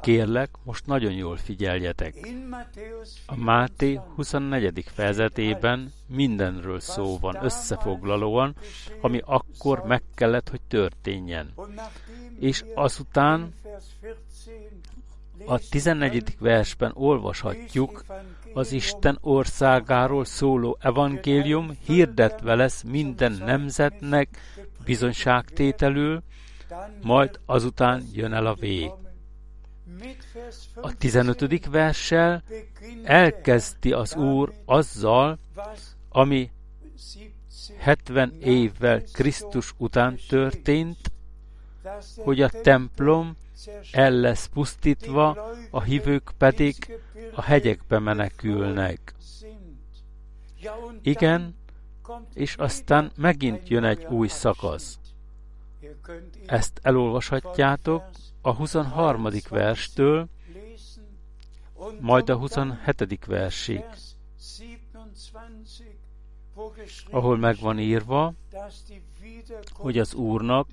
Kérlek, 0.00 0.50
most 0.64 0.86
nagyon 0.86 1.12
jól 1.12 1.36
figyeljetek. 1.36 2.14
A 3.26 3.36
Máté 3.36 4.00
24. 4.14 4.84
fejezetében 4.94 5.92
mindenről 6.06 6.80
szó 6.80 7.18
van 7.18 7.44
összefoglalóan, 7.44 8.56
ami 9.00 9.20
akkor 9.24 9.82
meg 9.82 10.02
kellett, 10.14 10.48
hogy 10.48 10.60
történjen. 10.60 11.54
És 12.38 12.64
azután 12.74 13.54
a 15.46 15.58
14. 15.70 16.36
versben 16.38 16.92
olvashatjuk, 16.94 18.04
az 18.52 18.72
Isten 18.72 19.18
országáról 19.20 20.24
szóló 20.24 20.78
evangélium 20.80 21.78
hirdetve 21.84 22.54
lesz 22.54 22.82
minden 22.82 23.32
nemzetnek 23.32 24.28
bizonyságtételül, 24.84 26.22
majd 27.02 27.40
azután 27.46 28.02
jön 28.12 28.32
el 28.32 28.46
a 28.46 28.54
vég. 28.54 28.90
A 30.74 30.96
15. 30.96 31.66
verssel 31.66 32.42
elkezdi 33.04 33.92
az 33.92 34.14
Úr 34.14 34.52
azzal, 34.64 35.38
ami 36.08 36.50
70 37.78 38.32
évvel 38.40 39.02
Krisztus 39.12 39.72
után 39.76 40.18
történt, 40.28 41.12
hogy 42.16 42.42
a 42.42 42.48
templom 42.48 43.36
el 43.92 44.10
lesz 44.12 44.46
pusztítva, 44.46 45.50
a 45.70 45.82
hívők 45.82 46.32
pedig 46.38 46.98
a 47.34 47.42
hegyekbe 47.42 47.98
menekülnek. 47.98 49.14
Igen, 51.02 51.56
és 52.34 52.54
aztán 52.54 53.12
megint 53.16 53.68
jön 53.68 53.84
egy 53.84 54.04
új 54.04 54.28
szakasz. 54.28 54.98
Ezt 56.46 56.80
elolvashatjátok 56.82 58.04
a 58.40 58.54
23. 58.54 59.28
verstől, 59.48 60.26
majd 62.00 62.28
a 62.30 62.36
27. 62.36 63.24
versig, 63.24 63.84
ahol 67.10 67.36
megvan 67.36 67.78
írva, 67.78 68.32
hogy 69.72 69.98
az 69.98 70.14
Úrnak 70.14 70.68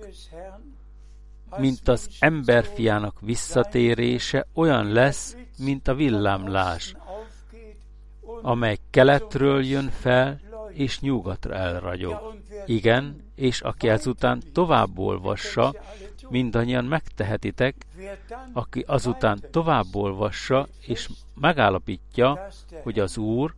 mint 1.58 1.88
az 1.88 2.10
emberfiának 2.20 3.22
visszatérése 3.22 4.48
olyan 4.54 4.92
lesz, 4.92 5.38
mint 5.58 5.88
a 5.88 5.96
villámlás, 5.96 6.96
amely 8.42 8.78
keletről 8.90 9.64
jön 9.64 9.90
fel, 9.90 10.40
és 10.70 11.00
nyugatra 11.00 11.54
elragyog. 11.54 12.36
Igen, 12.66 13.25
és 13.36 13.62
aki 13.62 13.90
ezután 13.90 14.42
tovább 14.54 15.00
olvassa, 15.00 15.76
mindannyian 16.30 16.86
megtehetitek, 16.86 17.76
aki 18.54 18.84
azután 18.88 19.40
tovább 19.52 19.96
olvassa, 19.96 20.68
és 20.80 21.10
megállapítja, 21.34 22.48
hogy 22.84 23.00
az 23.00 23.18
Úr 23.18 23.54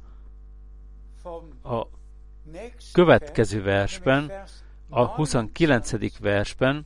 a 1.64 1.88
következő 2.92 3.62
versben, 3.62 4.32
a 4.90 5.06
29. 5.06 6.20
versben 6.20 6.86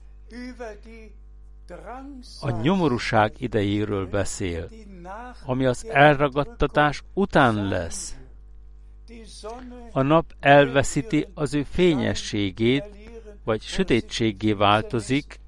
a 2.42 2.50
nyomorúság 2.62 3.34
idejéről 3.38 4.08
beszél, 4.08 4.70
ami 5.46 5.66
az 5.66 5.86
elragadtatás 5.86 7.04
után 7.14 7.68
lesz. 7.68 8.21
A 9.92 10.02
nap 10.02 10.34
elveszíti 10.40 11.28
az 11.34 11.54
ő 11.54 11.64
fényességét, 11.64 12.84
vagy 13.44 13.62
sötétségé 13.62 14.54
változik, 14.54 15.40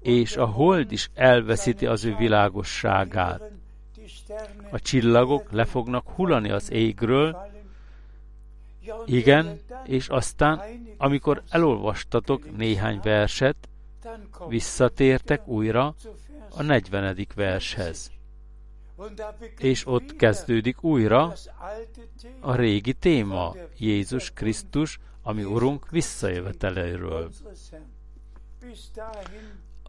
és 0.00 0.36
a 0.36 0.46
hold 0.46 0.92
is 0.92 1.10
elveszíti 1.14 1.86
az 1.86 2.04
ő 2.04 2.16
világosságát. 2.16 3.42
A 4.70 4.78
csillagok 4.78 5.52
le 5.52 5.64
fognak 5.64 6.08
hullani 6.08 6.50
az 6.50 6.70
égről, 6.70 7.50
igen, 9.06 9.60
és 9.84 10.08
aztán, 10.08 10.62
amikor 10.96 11.42
elolvastatok 11.48 12.56
néhány 12.56 13.00
verset, 13.02 13.56
visszatértek 14.48 15.46
újra 15.46 15.94
a 16.50 16.62
40. 16.62 17.26
vershez. 17.34 18.11
És 19.58 19.86
ott 19.86 20.16
kezdődik 20.16 20.82
újra 20.82 21.32
a 22.40 22.54
régi 22.54 22.92
téma, 22.92 23.54
Jézus 23.78 24.30
Krisztus, 24.30 24.98
ami 25.22 25.44
Urunk 25.44 25.90
visszajöveteleiről. 25.90 27.30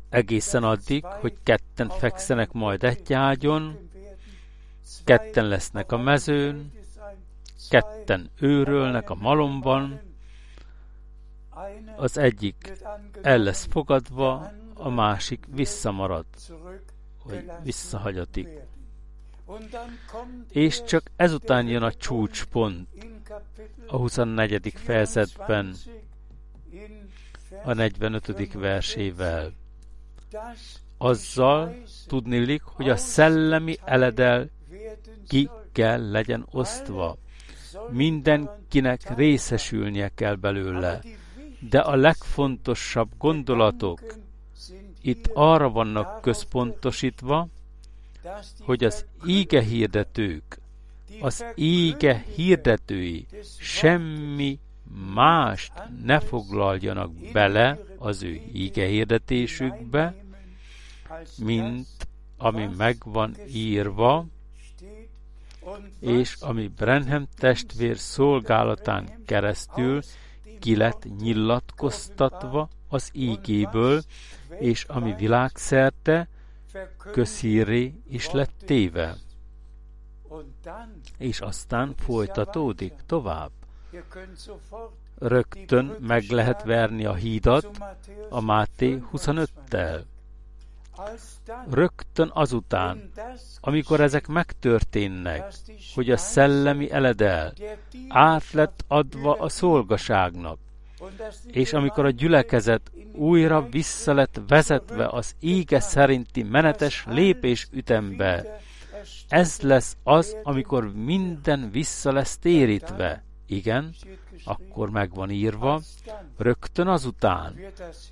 egészen 0.10 0.64
addig, 0.64 1.06
hogy 1.06 1.34
ketten 1.44 1.90
fekszenek 1.90 2.52
majd 2.52 2.84
egy 2.84 3.14
ágyon, 3.14 3.90
ketten 5.04 5.48
lesznek 5.48 5.92
a 5.92 5.98
mezőn, 5.98 6.72
ketten 7.70 8.30
őrölnek 8.40 9.10
a 9.10 9.16
malomban, 9.16 10.02
az 11.96 12.18
egyik 12.18 12.74
el 13.22 13.38
lesz 13.38 13.68
fogadva, 13.70 14.52
a 14.74 14.90
másik 14.90 15.46
visszamarad, 15.52 16.26
vagy 17.24 17.52
visszahagyatik. 17.64 18.48
És 20.52 20.84
csak 20.84 21.04
ezután 21.16 21.68
jön 21.68 21.84
a 21.84 21.94
csúcspont 21.94 22.88
a 23.88 23.98
24. 23.98 24.74
fejezetben, 24.76 25.76
a 27.64 27.74
45. 27.74 28.54
versével. 28.54 29.54
Azzal 30.98 31.76
tudnilik, 32.08 32.62
hogy 32.62 32.90
a 32.90 32.96
szellemi 32.96 33.78
eledel 33.86 34.50
ki 35.28 35.50
kell 35.72 36.12
legyen 36.12 36.48
osztva. 36.52 37.18
Mindenkinek 37.90 39.16
részesülnie 39.16 40.12
kell 40.16 40.36
belőle. 40.36 41.02
De 41.70 41.80
a 41.80 41.96
legfontosabb 41.96 43.10
gondolatok 43.18 44.00
itt 45.02 45.30
arra 45.34 45.70
vannak 45.70 46.22
központosítva, 46.22 47.48
hogy 48.62 48.84
az 48.84 49.06
íge 49.26 49.62
hirdetők, 49.62 50.60
az 51.22 51.46
íge 51.56 52.26
hirdetői 52.36 53.26
semmi 53.60 54.60
mást 55.14 55.72
ne 56.04 56.20
foglaljanak 56.20 57.12
bele 57.32 57.80
az 57.98 58.24
ő 58.24 58.42
íge 58.54 58.86
hirdetésükbe, 58.86 60.16
mint 61.38 61.88
ami 62.38 62.70
meg 62.78 62.98
van 63.04 63.36
írva, 63.54 64.26
és 66.00 66.36
ami 66.40 66.68
Brenham 66.68 67.28
testvér 67.38 67.98
szolgálatán 67.98 69.10
keresztül 69.26 70.02
ki 70.60 70.76
lett 70.76 71.06
nyilatkoztatva 71.20 72.70
az 72.88 73.10
ígéből, 73.14 74.02
és 74.60 74.84
ami 74.84 75.14
világszerte 75.18 76.28
közhíré 77.12 77.94
is 78.08 78.32
lett 78.32 78.54
téve. 78.66 79.16
És 81.18 81.40
aztán 81.40 81.96
folytatódik 81.96 82.94
tovább. 83.06 83.52
Rögtön 85.18 85.96
meg 86.00 86.24
lehet 86.30 86.64
verni 86.64 87.06
a 87.06 87.14
hídat 87.14 87.70
a 88.30 88.42
Máté 88.42 89.04
25-tel. 89.14 90.04
Rögtön 91.70 92.32
azután, 92.34 93.12
amikor 93.60 94.02
ezek 94.02 94.28
megtörténnek, 94.28 95.54
hogy 95.94 96.12
a 96.12 96.18
szellemi 96.18 96.92
eledel 96.92 97.54
át 98.08 98.52
lett 98.52 98.84
adva 98.88 99.34
a 99.34 99.50
szolgaságnak, 99.50 100.60
és 101.48 101.74
amikor 101.74 102.06
a 102.06 102.10
gyülekezet 102.10 102.92
újra 103.14 103.68
vissza 103.70 104.14
lett 104.14 104.42
vezetve 104.48 105.08
az 105.08 105.36
ége 105.40 105.80
szerinti 105.80 106.44
menetes 106.44 107.06
lépés 107.08 107.68
ütembe, 107.72 108.60
ez 109.28 109.60
lesz 109.62 109.98
az, 110.04 110.38
amikor 110.44 110.94
minden 110.94 111.70
vissza 111.72 112.12
lesz 112.12 112.38
térítve. 112.38 113.24
Igen, 113.46 113.94
akkor 114.44 114.90
meg 114.90 115.14
van 115.14 115.30
írva, 115.30 115.82
rögtön 116.38 116.88
azután 116.88 117.60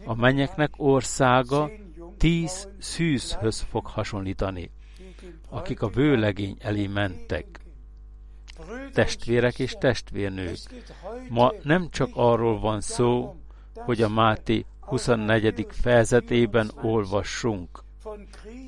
a 0.05 0.15
mennyeknek 0.15 0.73
országa 0.77 1.69
tíz 2.17 2.69
szűzhöz 2.77 3.59
fog 3.59 3.85
hasonlítani, 3.85 4.71
akik 5.49 5.81
a 5.81 5.87
vőlegény 5.87 6.55
elé 6.59 6.87
mentek. 6.87 7.45
Testvérek 8.93 9.59
és 9.59 9.75
testvérnők, 9.79 10.57
ma 11.29 11.53
nem 11.63 11.89
csak 11.89 12.09
arról 12.13 12.59
van 12.59 12.81
szó, 12.81 13.35
hogy 13.73 14.01
a 14.01 14.09
Máté 14.09 14.65
24. 14.79 15.67
fejezetében 15.69 16.71
olvassunk 16.81 17.83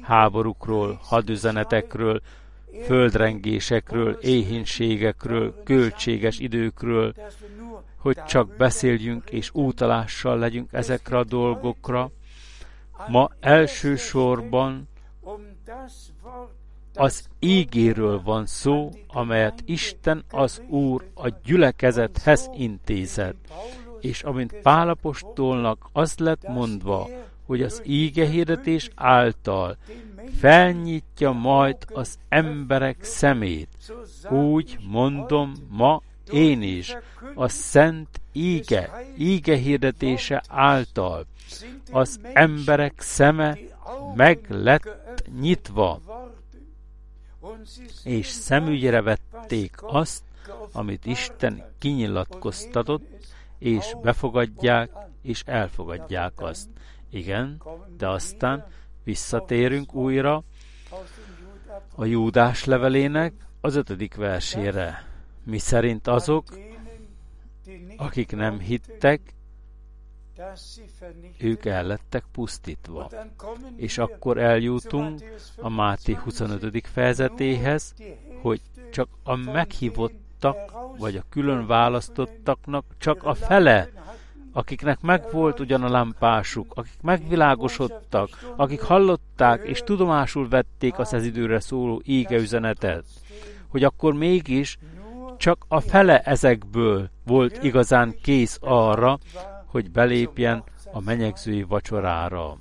háborúkról, 0.01 0.99
hadüzenetekről, 1.01 2.21
földrengésekről, 2.85 4.17
éhínségekről, 4.21 5.63
költséges 5.63 6.39
időkről, 6.39 7.13
hogy 7.97 8.23
csak 8.23 8.55
beszéljünk 8.55 9.29
és 9.29 9.49
útalással 9.53 10.37
legyünk 10.37 10.73
ezekre 10.73 11.17
a 11.17 11.23
dolgokra. 11.23 12.11
Ma 13.07 13.29
elsősorban 13.39 14.87
az 16.95 17.27
ígéről 17.39 18.21
van 18.23 18.45
szó, 18.45 18.89
amelyet 19.07 19.63
Isten 19.65 20.23
az 20.29 20.61
Úr 20.67 21.05
a 21.13 21.29
gyülekezethez 21.43 22.49
intézett, 22.57 23.47
és 24.01 24.23
amint 24.23 24.55
Pálapostolnak 24.61 25.89
az 25.91 26.17
lett 26.17 26.47
mondva, 26.47 27.09
hogy 27.45 27.61
az 27.61 27.81
ígehirdetés 27.85 28.89
által 28.95 29.77
felnyitja 30.39 31.31
majd 31.31 31.77
az 31.93 32.17
emberek 32.29 33.03
szemét. 33.03 33.67
Úgy 34.29 34.77
mondom 34.89 35.53
ma 35.69 36.01
én 36.31 36.61
is, 36.61 36.95
a 37.35 37.47
szent 37.47 38.21
íge, 38.31 38.89
íge 39.17 39.55
hirdetése 39.55 40.43
által 40.49 41.25
az 41.91 42.19
emberek 42.33 43.01
szeme 43.01 43.57
meg 44.15 44.45
lett 44.49 45.23
nyitva, 45.39 46.01
és 48.03 48.27
szemügyre 48.27 49.01
vették 49.01 49.75
azt, 49.81 50.23
amit 50.71 51.05
Isten 51.05 51.63
kinyilatkoztatott, 51.79 53.03
és 53.59 53.95
befogadják, 54.01 54.91
és 55.21 55.43
elfogadják 55.45 56.33
azt. 56.35 56.69
Igen, 57.09 57.61
de 57.97 58.07
aztán 58.07 58.65
visszatérünk 59.03 59.93
újra 59.93 60.43
a 61.95 62.05
Júdás 62.05 62.63
levelének 62.63 63.33
az 63.61 63.75
ötödik 63.75 64.15
versére, 64.15 65.07
mi 65.43 65.57
szerint 65.57 66.07
azok, 66.07 66.43
akik 67.97 68.35
nem 68.35 68.59
hittek, 68.59 69.21
ők 71.39 71.65
el 71.65 71.83
lettek 71.83 72.23
pusztítva. 72.31 73.09
És 73.75 73.97
akkor 73.97 74.37
eljutunk 74.37 75.23
a 75.57 75.69
Máté 75.69 76.13
25. 76.13 76.87
fejezetéhez, 76.87 77.93
hogy 78.41 78.61
csak 78.91 79.07
a 79.23 79.35
meghívottak, 79.35 80.73
vagy 80.97 81.15
a 81.15 81.23
külön 81.29 81.67
választottaknak 81.67 82.85
csak 82.97 83.23
a 83.23 83.33
fele 83.33 83.89
akiknek 84.53 85.01
megvolt 85.01 85.59
ugyan 85.59 85.83
a 85.83 85.89
lámpásuk, 85.89 86.71
akik 86.75 87.01
megvilágosodtak, 87.01 88.53
akik 88.55 88.81
hallották 88.81 89.67
és 89.67 89.79
tudomásul 89.79 90.47
vették 90.47 90.97
az 90.97 91.13
ez 91.13 91.25
időre 91.25 91.59
szóló 91.59 92.01
ége 92.05 92.37
üzenetet, 92.37 93.05
hogy 93.67 93.83
akkor 93.83 94.13
mégis 94.13 94.77
csak 95.37 95.65
a 95.67 95.79
fele 95.79 96.19
ezekből 96.19 97.09
volt 97.25 97.63
igazán 97.63 98.15
kész 98.21 98.57
arra, 98.61 99.19
hogy 99.73 99.91
belépjen 99.91 100.63
a 100.91 100.99
menyegzői 100.99 101.63
vacsorára. 101.63 102.57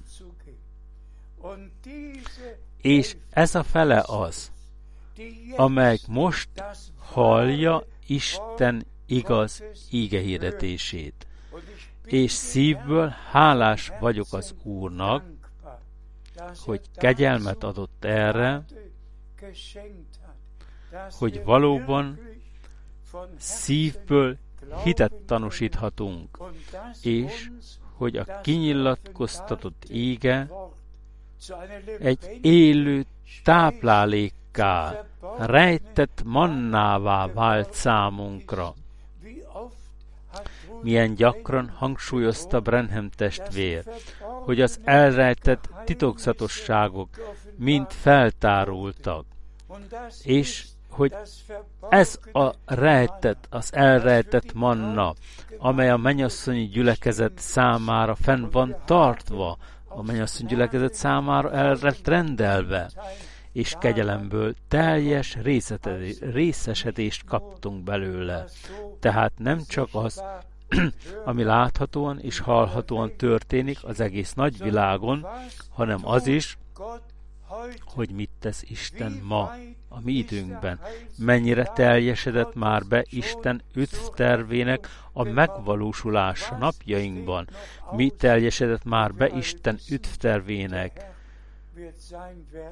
És 2.81 3.17
ez 3.31 3.55
a 3.55 3.63
fele 3.63 4.03
az, 4.07 4.53
amely 5.57 5.99
most 6.09 6.49
hallja 6.99 7.87
Isten 8.07 8.87
igaz 9.07 9.63
ígehirdetését 9.91 11.27
és 12.05 12.33
szívből 12.33 13.09
hálás 13.31 13.93
vagyok 14.01 14.27
az 14.31 14.55
Úrnak, 14.63 15.25
hogy 16.65 16.81
kegyelmet 16.95 17.65
adott 17.65 18.05
erre, 18.05 18.65
hogy 21.11 21.45
valóban 21.45 22.19
szívből 23.39 24.39
hitet 24.85 25.13
tanúsíthatunk, 25.13 26.39
és 27.03 27.51
hogy 27.97 28.17
a 28.17 28.41
kinyilatkoztatott 28.41 29.85
ége 29.89 30.49
egy 32.01 32.39
élő 32.41 33.05
táplálékká, 33.45 35.05
rejtett 35.39 36.23
mannává 36.25 37.27
vált 37.27 37.73
számunkra. 37.73 38.75
Milyen 40.83 41.15
gyakran 41.15 41.69
hangsúlyozta 41.69 42.61
Brenham 42.61 43.11
testvér, 43.11 43.85
hogy 44.21 44.61
az 44.61 44.81
elrejtett 44.85 45.69
titokzatosságok 45.85 47.09
mind 47.57 47.91
feltárultak, 47.91 49.25
és 50.23 50.67
hogy 50.93 51.15
ez 51.89 52.19
a 52.33 52.51
rejtett, 52.65 53.47
az 53.51 53.75
elrejtett 53.75 54.53
manna, 54.53 55.15
amely 55.59 55.91
a 55.91 55.97
mennyasszonyi 55.97 56.67
gyülekezet 56.67 57.39
számára 57.39 58.15
fenn 58.15 58.51
van 58.51 58.77
tartva, 58.85 59.59
a 59.89 60.03
mennyasszony 60.03 60.47
gyülekezet 60.47 60.95
számára 60.95 61.53
el 61.53 61.79
rendelve, 62.05 62.91
és 63.53 63.75
kegyelemből 63.81 64.55
teljes 64.69 65.39
részesedést 66.21 67.25
kaptunk 67.25 67.83
belőle. 67.83 68.45
Tehát 69.01 69.33
nem 69.37 69.61
csak 69.69 69.89
az, 69.93 70.23
ami 71.25 71.43
láthatóan 71.43 72.21
és 72.21 72.39
hallhatóan 72.39 73.17
történik 73.17 73.79
az 73.85 74.01
egész 74.01 74.33
nagyvilágon, 74.33 75.27
hanem 75.71 76.01
az 76.03 76.27
is, 76.27 76.59
hogy 77.85 78.11
mit 78.11 78.31
tesz 78.41 78.63
Isten 78.63 79.21
ma, 79.23 79.53
a 79.95 80.01
mi 80.05 80.13
időnkben. 80.13 80.81
Mennyire 81.19 81.65
teljesedett 81.75 82.55
már 82.55 82.83
be 82.85 83.05
Isten 83.09 83.63
üdvtervének 83.75 84.89
a 85.13 85.23
megvalósulása 85.23 86.57
napjainkban. 86.57 87.49
Mi 87.97 88.13
teljesedett 88.19 88.85
már 88.85 89.15
be 89.15 89.29
Isten 89.29 89.79
üdvtervének 89.91 91.11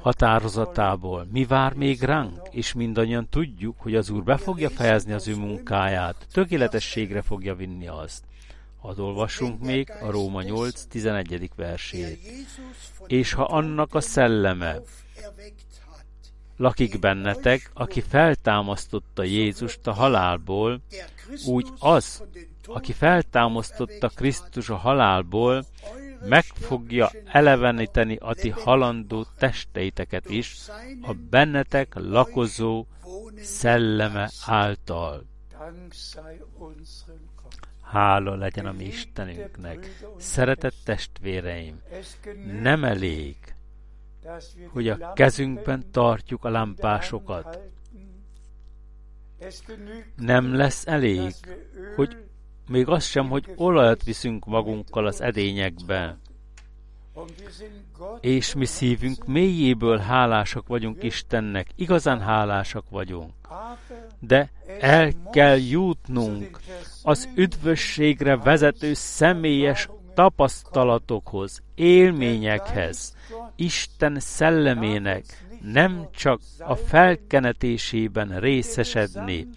határozatából. 0.01 1.27
Mi 1.33 1.45
vár 1.45 1.73
még 1.73 2.03
ránk, 2.03 2.49
és 2.51 2.73
mindannyian 2.73 3.29
tudjuk, 3.29 3.75
hogy 3.79 3.95
az 3.95 4.11
Úr 4.11 4.23
be 4.23 4.37
fogja 4.37 4.71
fejezni 4.71 5.13
az 5.13 5.29
ő 5.29 5.37
munkáját, 5.37 6.27
tökéletességre 6.33 7.23
fogja 7.23 7.55
vinni 7.55 7.89
azt. 7.89 8.25
Hadd 8.81 8.99
olvassunk 8.99 9.61
még 9.61 9.93
a 10.03 10.11
Róma 10.11 10.43
8. 10.43 10.83
11. 10.83 11.51
versét. 11.57 12.19
És 13.07 13.33
ha 13.33 13.43
annak 13.43 13.95
a 13.95 14.01
szelleme 14.01 14.81
lakik 16.61 16.99
bennetek, 16.99 17.71
aki 17.75 18.01
feltámasztotta 18.01 19.23
Jézust 19.23 19.87
a 19.87 19.93
halálból, 19.93 20.81
úgy 21.47 21.69
az, 21.79 22.25
aki 22.67 22.93
feltámasztotta 22.93 24.09
Krisztus 24.09 24.69
a 24.69 24.77
halálból, 24.77 25.65
meg 26.29 26.45
fogja 26.45 27.11
eleveníteni 27.25 28.17
a 28.17 28.35
ti 28.35 28.49
halandó 28.49 29.27
testeiteket 29.39 30.29
is 30.29 30.57
a 31.03 31.13
bennetek 31.31 31.95
lakozó 31.95 32.87
szelleme 33.37 34.31
által. 34.47 35.25
Hála 37.83 38.35
legyen 38.35 38.67
a 38.67 38.73
mi 38.73 38.85
Istenünknek. 38.85 40.03
Szeretett 40.19 40.77
testvéreim, 40.85 41.81
nem 42.61 42.85
elég, 42.85 43.37
hogy 44.73 44.89
a 44.89 45.13
kezünkben 45.13 45.91
tartjuk 45.91 46.45
a 46.45 46.49
lámpásokat. 46.49 47.59
Nem 50.17 50.55
lesz 50.55 50.87
elég, 50.87 51.35
hogy 51.97 52.17
még 52.69 52.89
az 52.89 53.05
sem, 53.05 53.29
hogy 53.29 53.53
olajat 53.57 54.03
viszünk 54.03 54.45
magunkkal 54.45 55.07
az 55.07 55.21
edényekbe. 55.21 56.19
És 58.21 58.55
mi 58.55 58.65
szívünk 58.65 59.27
mélyéből 59.27 59.99
hálásak 59.99 60.67
vagyunk 60.67 61.03
Istennek, 61.03 61.71
igazán 61.75 62.21
hálásak 62.21 62.91
vagyunk. 62.91 63.33
De 64.19 64.51
el 64.81 65.13
kell 65.31 65.59
jutnunk 65.59 66.61
az 67.03 67.29
üdvösségre 67.35 68.37
vezető 68.37 68.95
személyes 68.95 69.89
tapasztalatokhoz, 70.15 71.63
élményekhez, 71.75 73.17
Isten 73.57 74.17
szellemének 74.21 75.45
nem 75.63 76.09
csak 76.15 76.41
a 76.59 76.75
felkenetésében 76.75 78.41
részesedni, 78.41 79.49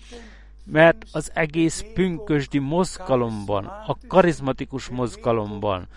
mert 0.66 1.06
az 1.12 1.32
egész 1.34 1.86
pünkösdi 1.94 2.60
mozgalomban, 2.60 3.66
a 3.66 3.98
karizmatikus 4.08 4.90
mozgalomban 4.90 5.88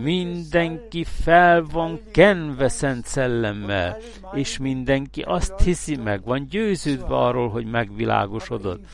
mindenki 0.00 1.04
fel 1.04 1.62
van 1.62 2.00
kenve 2.12 2.68
Szent 2.68 3.06
Szellemmel, 3.06 3.96
és 4.32 4.58
mindenki 4.58 5.22
azt 5.22 5.60
hiszi 5.60 5.96
meg, 5.96 6.24
van 6.24 6.46
győződve 6.50 7.16
arról, 7.16 7.48
hogy 7.48 7.66
megvilágosodott. 7.66 8.84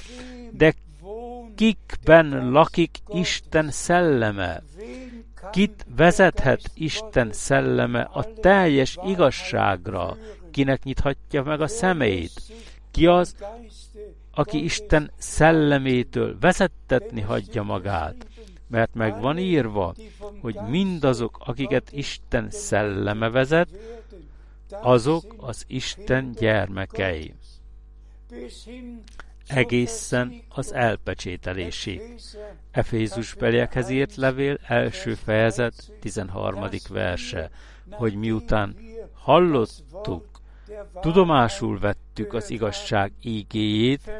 De 0.50 0.74
kikben 1.54 2.50
lakik 2.50 2.98
Isten 3.08 3.70
szelleme? 3.70 4.62
Kit 5.50 5.86
vezethet 5.96 6.70
Isten 6.74 7.32
szelleme 7.32 8.00
a 8.00 8.32
teljes 8.40 8.98
igazságra? 9.06 10.16
Kinek 10.50 10.82
nyithatja 10.82 11.42
meg 11.42 11.60
a 11.60 11.66
szemeit? 11.66 12.42
Ki 12.90 13.06
az, 13.06 13.34
aki 14.34 14.64
Isten 14.64 15.10
szellemétől 15.18 16.36
vezettetni 16.40 17.20
hagyja 17.20 17.62
magát, 17.62 18.26
mert 18.68 18.94
meg 18.94 19.20
van 19.20 19.38
írva, 19.38 19.94
hogy 20.40 20.58
mindazok, 20.68 21.38
akiket 21.44 21.92
Isten 21.92 22.50
szelleme 22.50 23.30
vezet, 23.30 23.68
azok 24.70 25.34
az 25.36 25.64
Isten 25.66 26.32
gyermekei. 26.32 27.34
Egészen 29.54 30.42
az 30.48 30.72
elpecsételésig. 30.72 32.00
Efézus 32.70 33.34
beliekhez 33.34 33.88
írt 33.88 34.16
levél 34.16 34.58
első 34.66 35.14
fejezet 35.14 35.92
13. 36.00 36.64
verse, 36.88 37.50
hogy 37.90 38.14
miután 38.14 38.76
hallottuk 39.12 40.32
tudomásul 41.00 41.78
vettük 41.78 42.32
az 42.34 42.50
igazság 42.50 43.12
ígéjét, 43.22 44.10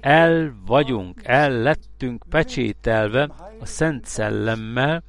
el 0.00 0.54
vagyunk, 0.66 1.20
el 1.24 1.50
lettünk 1.50 2.24
pecsételve 2.30 3.22
a 3.60 3.66
Szent 3.66 4.04
Szellemmel, 4.04 5.02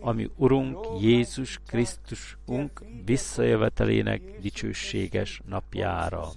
ami 0.00 0.30
Urunk 0.36 0.86
Jézus 1.00 1.60
Krisztusunk 1.66 2.84
visszajövetelének 3.04 4.22
dicsőséges 4.40 5.40
napjára. 5.46 6.28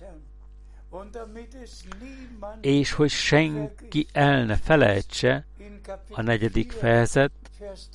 És 2.62 2.92
hogy 2.92 3.10
senki 3.10 4.08
el 4.12 4.46
ne 4.46 4.56
felejtse, 4.56 5.46
a 6.10 6.22
negyedik 6.22 6.72
fejezet 6.72 7.32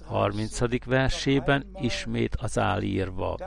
30. 0.04 0.84
versében 0.84 1.66
ismét 1.80 2.36
az 2.36 2.58
áll 2.58 2.82
írva, 2.82 3.38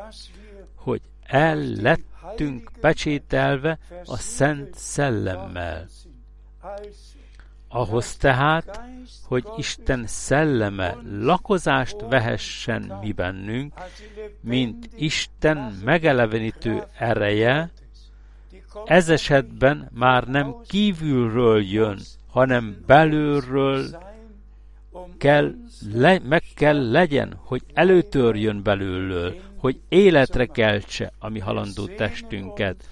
hogy 0.76 1.01
el 1.24 1.57
lett 1.57 2.10
lettünk 2.30 2.72
pecsételve 2.80 3.78
a 4.05 4.18
Szent 4.18 4.76
Szellemmel. 4.76 5.88
Ahhoz 7.68 8.16
tehát, 8.16 8.82
hogy 9.24 9.45
Isten 9.57 10.07
szelleme 10.07 10.97
lakozást 11.03 11.95
vehessen 12.01 12.97
mi 13.01 13.12
bennünk, 13.12 13.74
mint 14.41 14.89
Isten 14.95 15.57
megelevenítő 15.84 16.84
ereje, 16.97 17.72
ez 18.86 19.10
esetben 19.10 19.90
már 19.94 20.28
nem 20.28 20.56
kívülről 20.68 21.62
jön, 21.64 22.00
hanem 22.32 22.84
belülről 22.86 23.86
kell, 25.18 25.54
le, 25.94 26.20
meg 26.24 26.44
kell 26.56 26.92
legyen, 26.92 27.34
hogy 27.38 27.62
előtörjön 27.74 28.64
belülről, 28.64 29.36
hogy 29.58 29.80
életre 29.90 30.46
keltse 30.46 31.12
a 31.20 31.30
mi 31.30 31.40
halandó 31.40 31.86
testünket. 31.86 32.88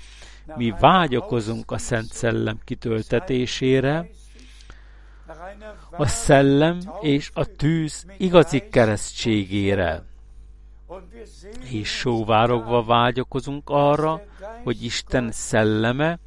Mi 0.56 0.74
vágyakozunk 0.80 1.72
a 1.72 1.78
Szent 1.78 2.14
Szellem 2.14 2.60
kitöltetésére, 2.64 4.10
a 5.92 6.08
szellem 6.08 6.80
és 7.02 7.30
a 7.34 7.46
tűz 7.46 8.06
igazi 8.18 8.68
keresztségére. 8.70 10.04
És 11.72 11.90
sóvárogva 11.90 12.84
vágyakozunk 12.84 13.70
arra, 13.70 14.22
hogy 14.64 14.84
Isten 14.84 15.32
szelleme 15.32 16.20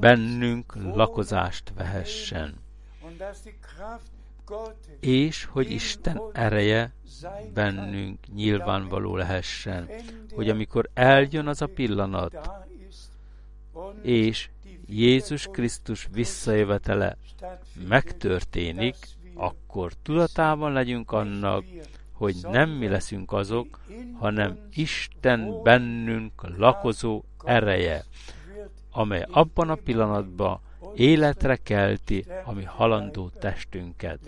bennünk 0.00 0.74
lakozást 0.76 1.72
vehessen. 1.76 2.54
És 5.00 5.44
hogy 5.44 5.70
Isten 5.70 6.20
ereje 6.32 6.92
bennünk 7.54 8.18
nyilvánvaló 8.34 9.16
lehessen, 9.16 9.88
hogy 10.34 10.48
amikor 10.48 10.88
eljön 10.94 11.46
az 11.46 11.62
a 11.62 11.66
pillanat, 11.66 12.50
és 14.02 14.48
Jézus 14.86 15.48
Krisztus 15.52 16.08
visszajövetele 16.12 17.16
megtörténik, 17.88 18.96
akkor 19.34 19.92
tudatában 20.02 20.72
legyünk 20.72 21.12
annak, 21.12 21.64
hogy 22.14 22.36
nem 22.42 22.70
mi 22.70 22.88
leszünk 22.88 23.32
azok, 23.32 23.80
hanem 24.18 24.58
Isten 24.72 25.62
bennünk 25.62 26.56
lakozó 26.56 27.22
ereje, 27.44 28.04
amely 28.90 29.26
abban 29.30 29.70
a 29.70 29.74
pillanatban 29.74 30.60
életre 30.94 31.56
kelti 31.56 32.24
a 32.44 32.52
mi 32.52 32.64
halandó 32.64 33.28
testünket. 33.28 34.20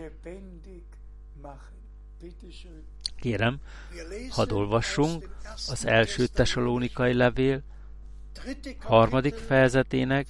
Kérem, 3.16 3.60
hadd 4.30 4.52
olvassunk 4.52 5.28
az 5.68 5.86
első 5.86 6.26
tesalónikai 6.26 7.14
levél 7.14 7.62
harmadik 8.78 9.34
fejezetének 9.34 10.26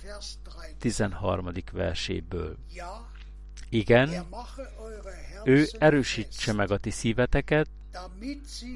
13. 0.78 1.48
verséből. 1.72 2.56
Igen, 3.68 4.26
ő 5.46 5.66
erősítse 5.78 6.52
meg 6.52 6.70
a 6.70 6.78
ti 6.78 6.90
szíveteket, 6.90 7.68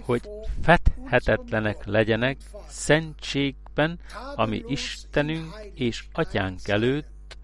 hogy 0.01 0.29
fedhetetlenek 0.62 1.85
legyenek 1.85 2.37
szentségben, 2.68 4.01
ami 4.35 4.64
Istenünk 4.66 5.71
és 5.75 6.05
Atyánk 6.12 6.68
előtt, 6.68 7.37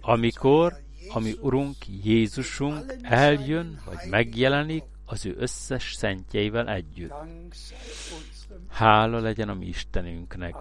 amikor, 0.00 0.80
ami 1.08 1.34
Urunk 1.40 1.76
Jézusunk 2.02 2.94
eljön, 3.02 3.80
vagy 3.84 4.10
megjelenik 4.10 4.84
az 5.04 5.26
ő 5.26 5.34
összes 5.38 5.94
szentjeivel 5.94 6.68
együtt. 6.68 7.14
Hála 8.68 9.18
legyen 9.18 9.48
a 9.48 9.54
mi 9.54 9.66
Istenünknek. 9.66 10.54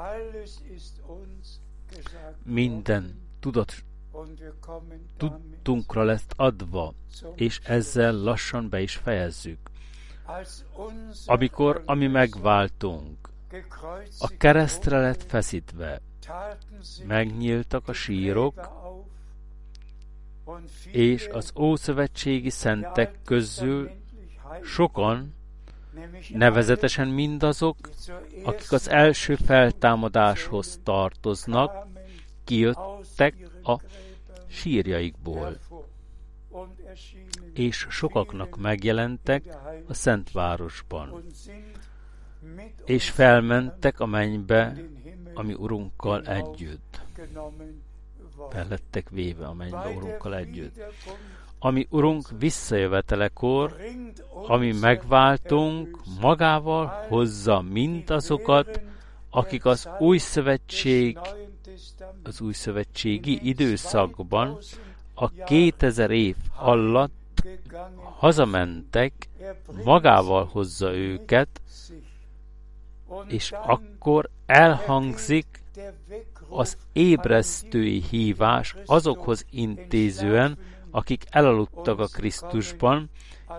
Minden 2.43 3.21
tudat, 3.39 3.83
tudtunkra 5.17 6.03
lesz 6.03 6.25
adva, 6.35 6.93
és 7.35 7.59
ezzel 7.63 8.13
lassan 8.13 8.69
be 8.69 8.81
is 8.81 8.95
fejezzük. 8.95 9.59
Amikor, 11.25 11.83
ami 11.85 12.07
megváltunk, 12.07 13.29
a 14.19 14.27
keresztre 14.37 14.99
lett 14.99 15.23
feszítve, 15.23 16.01
megnyíltak 17.05 17.87
a 17.87 17.93
sírok, 17.93 18.75
és 20.91 21.27
az 21.27 21.51
ószövetségi 21.55 22.49
szentek 22.49 23.19
közül 23.23 23.91
sokan, 24.63 25.35
nevezetesen 26.29 27.07
mindazok, 27.07 27.77
akik 28.43 28.71
az 28.71 28.89
első 28.89 29.35
feltámadáshoz 29.35 30.79
tartoznak, 30.83 31.87
kijöttek 32.43 33.35
a 33.63 33.79
sírjaikból, 34.57 35.57
és 37.53 37.87
sokaknak 37.89 38.57
megjelentek 38.57 39.43
a 39.87 39.93
Szentvárosban, 39.93 41.23
és 42.85 43.09
felmentek 43.09 43.99
a 43.99 44.05
mennybe, 44.05 44.77
ami 45.33 45.53
Urunkkal 45.53 46.25
együtt. 46.25 47.01
Fellettek 48.49 49.09
véve 49.09 49.45
a 49.45 49.53
mennybe 49.53 49.93
Urunkkal 49.95 50.35
együtt. 50.35 50.83
Ami 51.59 51.87
Urunk 51.89 52.27
visszajövetelekor, 52.39 53.75
ami 54.47 54.71
megváltunk, 54.71 55.99
magával 56.19 57.05
hozza 57.07 57.61
mindazokat, 57.61 58.81
akik 59.29 59.65
az 59.65 59.89
új 59.99 60.17
szövetség, 60.17 61.17
az 62.27 62.41
új 62.41 62.53
szövetségi 62.53 63.39
időszakban 63.47 64.57
a 65.13 65.29
2000 65.29 66.11
év 66.11 66.35
alatt 66.55 67.43
hazamentek, 68.19 69.13
magával 69.83 70.45
hozza 70.45 70.93
őket, 70.95 71.61
és 73.27 73.51
akkor 73.51 74.29
elhangzik 74.45 75.63
az 76.49 76.77
ébresztői 76.93 78.03
hívás 78.09 78.75
azokhoz 78.85 79.45
intézően, 79.49 80.57
akik 80.91 81.23
elaludtak 81.29 81.99
a 81.99 82.07
Krisztusban, 82.07 83.09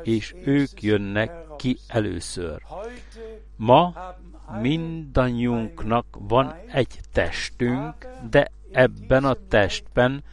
és 0.02 0.34
ők 0.44 0.82
jönnek 0.82 1.56
ki 1.56 1.78
először. 1.86 2.62
Ma 3.56 3.94
mindannyiunknak 4.60 6.06
van 6.18 6.54
egy 6.72 7.00
testünk, 7.12 8.06
de 8.30 8.50
ebben 8.70 9.24
a 9.24 9.36
testben 9.48 10.24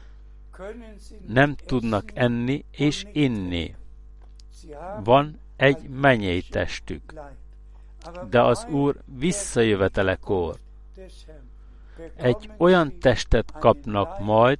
nem 1.27 1.55
tudnak 1.55 2.11
enni 2.13 2.65
és 2.71 3.05
inni. 3.11 3.75
Van 5.03 5.39
egy 5.55 5.89
mennyei 5.89 6.41
testük. 6.41 7.13
De 8.29 8.41
az 8.41 8.65
Úr 8.69 8.97
visszajövetelekor 9.05 10.55
egy 12.15 12.49
olyan 12.57 12.99
testet 12.99 13.51
kapnak 13.59 14.19
majd, 14.19 14.59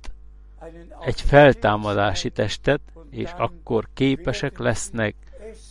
egy 1.00 1.22
feltámadási 1.22 2.30
testet, 2.30 2.82
és 3.10 3.32
akkor 3.38 3.88
képesek 3.94 4.58
lesznek 4.58 5.16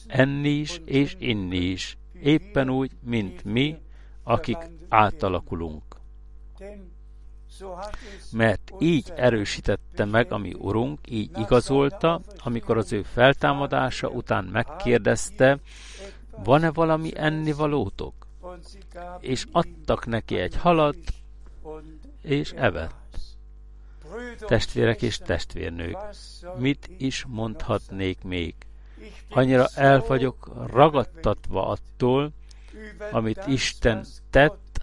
enni 0.07 0.49
is 0.49 0.81
és 0.85 1.17
inni 1.19 1.57
is, 1.57 1.99
éppen 2.23 2.71
úgy, 2.71 2.91
mint 3.03 3.45
mi, 3.45 3.79
akik 4.23 4.59
átalakulunk. 4.89 5.83
Mert 8.33 8.73
így 8.79 9.13
erősítette 9.17 10.05
meg 10.05 10.33
a 10.33 10.39
mi 10.39 10.55
Urunk, 10.59 10.99
így 11.09 11.39
igazolta, 11.39 12.21
amikor 12.39 12.77
az 12.77 12.93
ő 12.93 13.03
feltámadása 13.03 14.09
után 14.09 14.45
megkérdezte, 14.45 15.59
van-e 16.45 16.71
valami 16.71 17.11
ennivalótok? 17.15 18.27
És 19.21 19.47
adtak 19.53 20.07
neki 20.07 20.37
egy 20.37 20.57
halat, 20.57 20.97
és 22.23 22.51
evett. 22.51 23.03
Testvérek 24.39 25.03
és 25.03 25.19
testvérnők, 25.19 25.97
mit 26.59 26.91
is 26.99 27.25
mondhatnék 27.29 28.23
még? 28.23 28.55
Annyira 29.31 29.67
el 29.75 30.05
vagyok 30.07 30.67
ragadtatva 30.67 31.67
attól, 31.67 32.31
amit 33.11 33.43
Isten 33.47 34.05
tett 34.31 34.81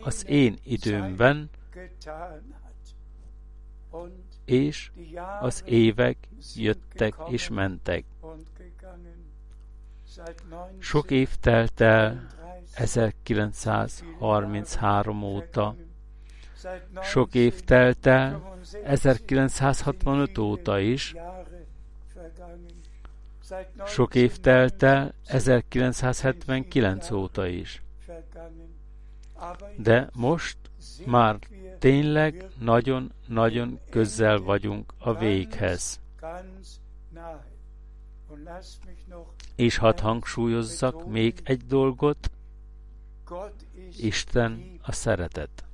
az 0.00 0.28
én 0.28 0.58
időmben, 0.64 1.50
és 4.44 4.90
az 5.40 5.62
évek 5.66 6.16
jöttek 6.54 7.14
és 7.28 7.48
mentek. 7.48 8.04
Sok 10.78 11.10
év 11.10 11.36
telt 11.36 11.80
el 11.80 12.26
1933 12.74 15.22
óta, 15.22 15.76
sok 17.02 17.34
év 17.34 17.60
telt 17.60 18.06
el 18.06 18.58
1965 18.84 20.38
óta 20.38 20.78
is, 20.78 21.14
sok 23.86 24.14
év 24.14 24.38
telt 24.38 24.82
el 24.82 25.14
1979 25.26 27.10
óta 27.10 27.46
is. 27.46 27.82
De 29.76 30.08
most 30.12 30.58
már 31.06 31.38
tényleg 31.80 32.46
nagyon-nagyon 32.58 33.80
közel 33.90 34.38
vagyunk 34.38 34.92
a 34.98 35.14
véghez. 35.14 36.00
És 39.54 39.76
hadd 39.76 40.00
hangsúlyozzak 40.00 41.08
még 41.08 41.40
egy 41.44 41.66
dolgot, 41.66 42.30
Isten 43.96 44.78
a 44.82 44.92
szeretet. 44.92 45.64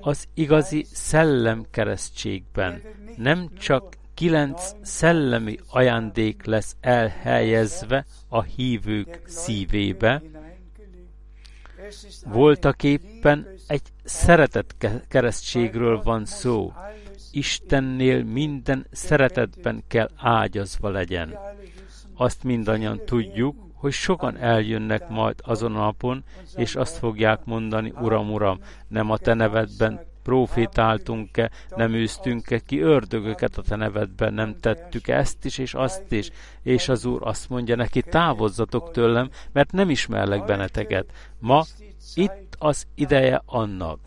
Az 0.00 0.28
igazi 0.34 0.86
szellemkeresztségben 0.92 2.82
nem 3.16 3.54
csak 3.54 3.96
kilenc 4.14 4.74
szellemi 4.82 5.58
ajándék 5.68 6.44
lesz 6.44 6.76
elhelyezve 6.80 8.04
a 8.28 8.42
hívők 8.42 9.20
szívébe, 9.26 10.22
voltak 12.26 12.82
éppen 12.82 13.46
egy 13.66 13.82
szeretet 14.04 14.74
keresztségről 15.08 16.02
van 16.02 16.24
szó. 16.24 16.72
Istennél 17.30 18.24
minden 18.24 18.86
szeretetben 18.90 19.84
kell 19.88 20.10
ágyazva 20.16 20.88
legyen. 20.88 21.38
Azt 22.16 22.44
mindannyian 22.44 23.00
tudjuk, 23.04 23.56
hogy 23.74 23.92
sokan 23.92 24.36
eljönnek 24.36 25.08
majd 25.08 25.34
azon 25.42 25.76
a 25.76 25.78
napon, 25.78 26.24
és 26.56 26.76
azt 26.76 26.96
fogják 26.96 27.44
mondani, 27.44 27.92
Uram, 28.00 28.32
Uram, 28.32 28.58
nem 28.88 29.10
a 29.10 29.16
te 29.16 29.34
nevedben 29.34 30.00
profétáltunk-e, 30.24 31.50
nem 31.68 31.94
űztünk-e 31.94 32.58
ki 32.58 32.80
ördögöket 32.80 33.56
a 33.58 33.62
te 33.62 33.76
nevedben, 33.76 34.34
nem 34.34 34.56
tettük 34.60 35.08
-e 35.08 35.16
ezt 35.16 35.44
is 35.44 35.58
és 35.58 35.74
azt 35.74 36.12
is, 36.12 36.30
és 36.62 36.88
az 36.88 37.04
Úr 37.04 37.20
azt 37.22 37.48
mondja 37.48 37.76
neki, 37.76 38.02
távozzatok 38.02 38.90
tőlem, 38.90 39.30
mert 39.52 39.72
nem 39.72 39.90
ismerlek 39.90 40.44
benneteket. 40.44 41.12
Ma 41.38 41.64
itt 42.14 42.56
az 42.58 42.86
ideje 42.94 43.42
annak, 43.46 43.98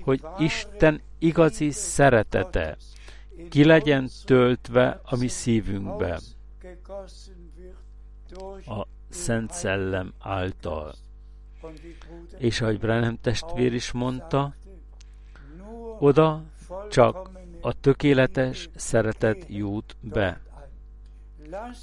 hogy 0.00 0.20
Isten 0.38 1.00
igazi 1.18 1.70
szeretete 1.70 2.76
ki 3.48 3.64
legyen 3.64 4.08
töltve 4.24 5.00
a 5.04 5.16
mi 5.16 5.28
szívünkbe 5.28 6.20
a 8.66 8.86
Szent 9.08 9.50
Szellem 9.50 10.12
által. 10.18 10.94
És 12.38 12.60
ahogy 12.60 12.78
Brenham 12.78 13.18
testvér 13.20 13.72
is 13.72 13.92
mondta, 13.92 14.54
oda 16.02 16.42
csak 16.90 17.30
a 17.60 17.72
tökéletes 17.72 18.68
szeretet 18.74 19.44
jut 19.48 19.96
be. 20.00 20.40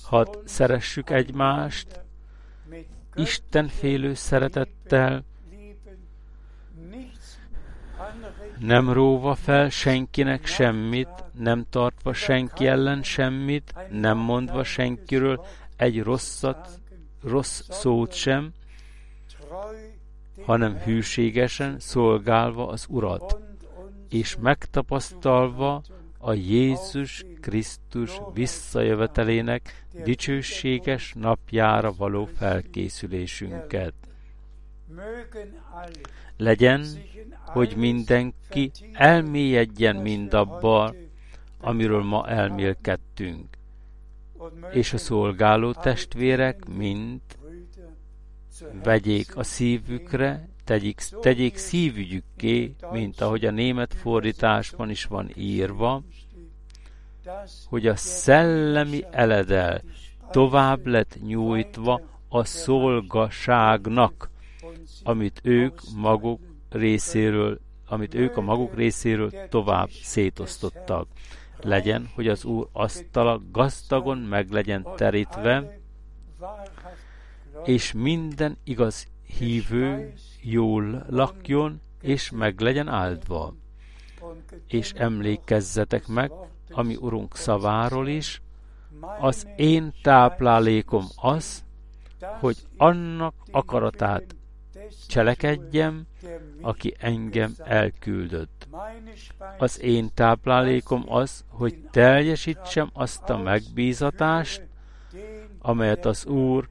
Hadd 0.03 0.37
szeressük 0.45 1.09
egymást 1.09 2.01
Istenfélő 3.15 4.13
szeretettel, 4.13 5.23
nem 8.59 8.93
róva 8.93 9.35
fel 9.35 9.69
senkinek 9.69 10.45
semmit, 10.45 11.23
nem 11.33 11.65
tartva 11.69 12.13
senki 12.13 12.67
ellen 12.67 13.03
semmit, 13.03 13.73
nem 13.89 14.17
mondva 14.17 14.63
senkiről 14.63 15.45
egy 15.75 16.01
rosszat, 16.03 16.79
rossz 17.23 17.61
szót 17.69 18.13
sem, 18.13 18.51
hanem 20.45 20.77
hűségesen 20.77 21.79
szolgálva 21.79 22.67
az 22.67 22.85
Urat, 22.89 23.48
és 24.09 24.37
megtapasztalva 24.39 25.83
a 26.17 26.33
Jézus 26.33 27.25
Krisztus 27.41 28.21
visszajövetelének 28.33 29.85
dicsőséges 30.03 31.13
napjára 31.13 31.93
való 31.93 32.25
felkészülésünket. 32.25 33.93
Legyen, 36.37 36.85
hogy 37.45 37.75
mindenki 37.75 38.71
elmélyedjen 38.93 39.95
mindabban, 39.95 40.95
amiről 41.61 42.03
ma 42.03 42.27
elmélkedtünk, 42.27 43.57
és 44.71 44.93
a 44.93 44.97
szolgáló 44.97 45.73
testvérek 45.73 46.65
mind 46.67 47.21
vegyék 48.83 49.35
a 49.35 49.43
szívükre, 49.43 50.47
tegyék, 50.69 51.01
tegyék 51.21 51.57
szívügyükké, 51.57 52.75
mint 52.91 53.21
ahogy 53.21 53.45
a 53.45 53.51
német 53.51 53.93
fordításban 53.93 54.89
is 54.89 55.05
van 55.05 55.29
írva, 55.35 56.01
hogy 57.65 57.87
a 57.87 57.95
szellemi 57.95 59.05
eledel 59.11 59.81
tovább 60.31 60.85
lett 60.85 61.17
nyújtva 61.21 62.01
a 62.27 62.43
szolgaságnak, 62.43 64.29
amit 65.03 65.39
ők 65.43 65.79
maguk 65.95 66.41
részéről, 66.69 67.59
amit 67.87 68.13
ők 68.13 68.37
a 68.37 68.41
maguk 68.41 68.75
részéről 68.75 69.31
tovább 69.49 69.89
szétosztottak. 69.89 71.07
Legyen, 71.61 72.09
hogy 72.15 72.27
az 72.27 72.45
Úr 72.45 72.67
asztala 72.71 73.41
gazdagon 73.51 74.17
meg 74.17 74.51
legyen 74.51 74.87
terítve, 74.95 75.79
és 77.63 77.93
minden 77.93 78.57
igaz 78.63 79.07
hívő 79.37 80.13
jól 80.41 81.05
lakjon, 81.09 81.81
és 82.01 82.31
meg 82.31 82.59
legyen 82.59 82.87
áldva. 82.87 83.53
És 84.67 84.91
emlékezzetek 84.91 86.07
meg, 86.07 86.31
ami 86.69 86.95
Urunk 86.95 87.35
szaváról 87.35 88.07
is, 88.07 88.41
az 89.19 89.47
én 89.55 89.93
táplálékom 90.01 91.05
az, 91.15 91.63
hogy 92.39 92.57
annak 92.77 93.33
akaratát 93.51 94.35
cselekedjem, 95.07 96.07
aki 96.61 96.95
engem 96.99 97.53
elküldött. 97.57 98.67
Az 99.57 99.81
én 99.81 100.09
táplálékom 100.13 101.03
az, 101.07 101.45
hogy 101.47 101.77
teljesítsem 101.91 102.89
azt 102.93 103.29
a 103.29 103.37
megbízatást, 103.37 104.67
amelyet 105.59 106.05
az 106.05 106.25
Úr 106.25 106.69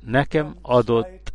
nekem 0.00 0.56
adott 0.62 1.27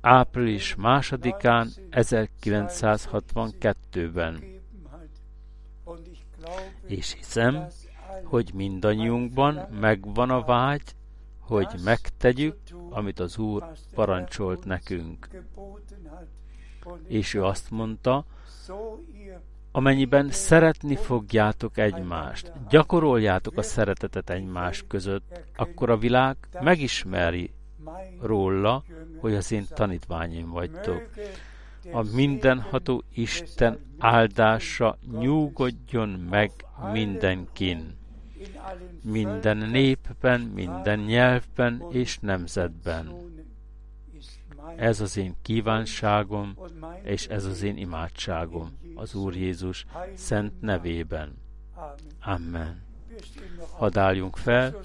április 0.00 0.74
másodikán 0.74 1.70
1962-ben. 1.90 4.44
És 6.86 7.12
hiszem, 7.12 7.66
hogy 8.24 8.50
mindannyiunkban 8.54 9.68
megvan 9.80 10.30
a 10.30 10.42
vágy, 10.42 10.94
hogy 11.40 11.68
megtegyük, 11.84 12.56
amit 12.90 13.20
az 13.20 13.38
Úr 13.38 13.72
parancsolt 13.94 14.64
nekünk. 14.64 15.28
És 17.06 17.34
ő 17.34 17.44
azt 17.44 17.70
mondta, 17.70 18.24
amennyiben 19.72 20.30
szeretni 20.30 20.96
fogjátok 20.96 21.78
egymást, 21.78 22.52
gyakoroljátok 22.68 23.56
a 23.56 23.62
szeretetet 23.62 24.30
egymás 24.30 24.84
között, 24.88 25.40
akkor 25.56 25.90
a 25.90 25.96
világ 25.96 26.36
megismeri 26.60 27.52
róla, 28.20 28.84
hogy 29.16 29.34
az 29.34 29.52
én 29.52 29.66
tanítványim 29.74 30.50
vagytok. 30.50 31.10
A 31.92 32.02
mindenható 32.02 33.04
Isten 33.14 33.78
áldása 33.98 34.98
nyugodjon 35.18 36.08
meg 36.08 36.50
mindenkin, 36.92 37.98
minden 39.02 39.56
népben, 39.56 40.40
minden 40.40 40.98
nyelvben 40.98 41.84
és 41.90 42.18
nemzetben. 42.18 43.12
Ez 44.76 45.00
az 45.00 45.16
én 45.16 45.34
kívánságom, 45.42 46.56
és 47.02 47.26
ez 47.26 47.44
az 47.44 47.62
én 47.62 47.76
imádságom 47.76 48.78
az 48.94 49.14
Úr 49.14 49.36
Jézus 49.36 49.86
szent 50.14 50.60
nevében. 50.60 51.36
Amen. 52.20 52.82
Hadd 53.76 53.98
álljunk 53.98 54.36
fel, 54.36 54.80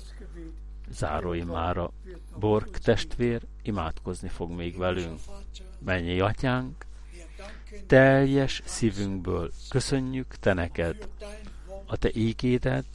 záróimára. 0.90 1.92
Borg 2.40 2.78
testvér 2.78 3.42
imádkozni 3.62 4.28
fog 4.28 4.52
még 4.52 4.78
velünk. 4.78 5.20
Mennyi 5.80 6.20
atyánk, 6.20 6.86
teljes 7.88 8.62
szívünkből 8.66 9.52
köszönjük 9.70 10.36
te 10.36 10.54
neked 10.54 11.08
a 11.86 11.98
te 11.98 12.10
ígédet, 12.14 12.86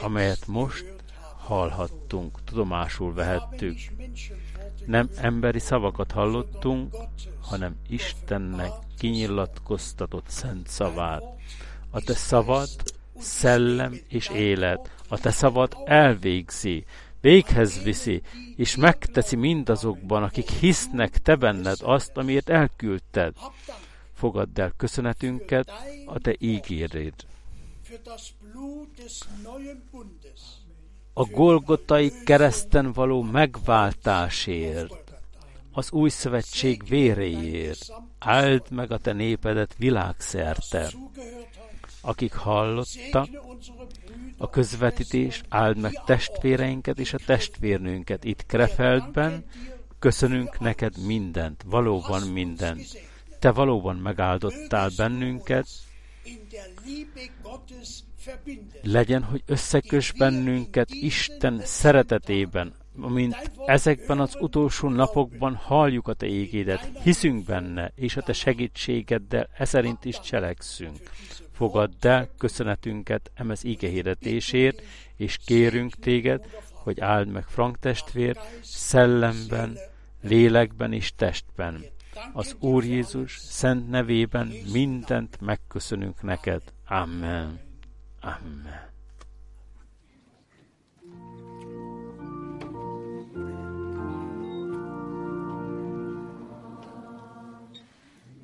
amelyet 0.00 0.46
most 0.46 0.94
hallhattunk, 1.36 2.44
tudomásul 2.44 3.14
vehettük. 3.14 3.78
Nem 4.86 5.08
emberi 5.16 5.58
szavakat 5.58 6.10
hallottunk, 6.10 6.96
hanem 7.40 7.76
Istennek 7.88 8.72
kinyilatkoztatott 8.98 10.28
szent 10.28 10.66
szavát. 10.68 11.22
A 11.90 12.00
te 12.00 12.14
szavad 12.14 12.68
szellem 13.18 14.00
és 14.08 14.28
élet. 14.28 14.90
A 15.08 15.18
te 15.18 15.30
szavad 15.30 15.76
elvégzi, 15.84 16.84
véghez 17.20 17.82
viszi, 17.82 18.22
és 18.56 18.76
megteszi 18.76 19.36
mindazokban, 19.36 20.22
akik 20.22 20.50
hisznek 20.50 21.18
te 21.18 21.36
benned 21.36 21.78
azt, 21.82 22.16
amiért 22.16 22.48
elküldted. 22.48 23.34
Fogadd 24.14 24.60
el 24.60 24.72
köszönetünket 24.76 25.72
a 26.06 26.18
te 26.18 26.34
ígéréd. 26.38 27.14
A 31.12 31.24
Golgotai 31.24 32.12
kereszten 32.24 32.92
való 32.92 33.22
megváltásért, 33.22 35.08
az 35.72 35.92
új 35.92 36.08
szövetség 36.08 36.88
véréért, 36.88 37.92
áld 38.18 38.70
meg 38.70 38.92
a 38.92 38.98
te 38.98 39.12
népedet 39.12 39.74
világszerte. 39.76 40.90
Akik 42.00 42.32
hallottak, 42.32 43.28
a 44.36 44.50
közvetítés, 44.50 45.42
áld 45.48 45.78
meg 45.78 46.02
testvéreinket 46.04 46.98
és 46.98 47.12
a 47.12 47.18
testvérnőnket 47.26 48.24
itt 48.24 48.46
Krefeldben, 48.46 49.44
köszönünk 49.98 50.58
neked 50.58 50.98
mindent, 51.06 51.62
valóban 51.66 52.22
mindent. 52.22 52.86
Te 53.38 53.50
valóban 53.50 53.96
megáldottál 53.96 54.90
bennünket, 54.96 55.66
legyen, 58.82 59.22
hogy 59.22 59.42
összekös 59.46 60.12
bennünket 60.12 60.90
Isten 60.90 61.60
szeretetében, 61.64 62.74
amint 63.00 63.50
ezekben 63.66 64.20
az 64.20 64.36
utolsó 64.40 64.88
napokban 64.88 65.54
halljuk 65.54 66.08
a 66.08 66.12
Te 66.12 66.26
égédet, 66.26 66.90
hiszünk 67.02 67.44
benne, 67.44 67.92
és 67.94 68.16
a 68.16 68.22
Te 68.22 68.32
segítségeddel 68.32 69.48
e 69.56 69.64
szerint 69.64 70.04
is 70.04 70.20
cselekszünk. 70.20 71.10
Fogadd 71.58 72.06
el 72.06 72.28
köszönetünket 72.38 73.30
emez 73.34 73.64
igehirdetésért, 73.64 74.82
és 75.16 75.38
kérünk 75.44 75.94
téged, 75.94 76.44
hogy 76.72 77.00
áld 77.00 77.28
meg 77.28 77.44
Frank 77.44 77.78
testvér 77.78 78.38
szellemben, 78.60 79.78
lélekben 80.22 80.92
és 80.92 81.12
testben. 81.16 81.84
Az 82.32 82.56
Úr 82.60 82.84
Jézus 82.84 83.38
szent 83.38 83.88
nevében 83.90 84.52
mindent 84.72 85.40
megköszönünk 85.40 86.22
neked. 86.22 86.62
Amen. 86.86 87.60
Amen. 88.20 88.88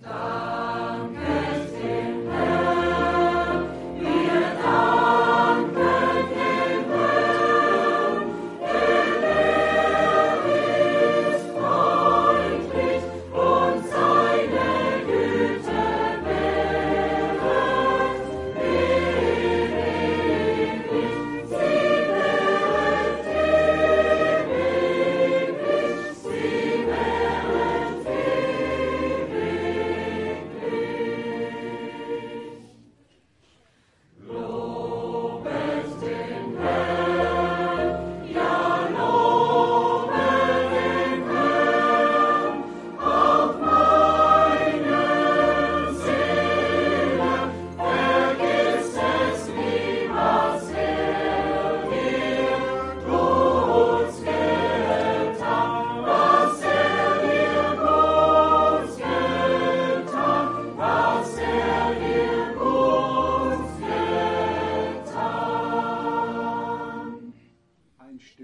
Amen. 0.03 0.64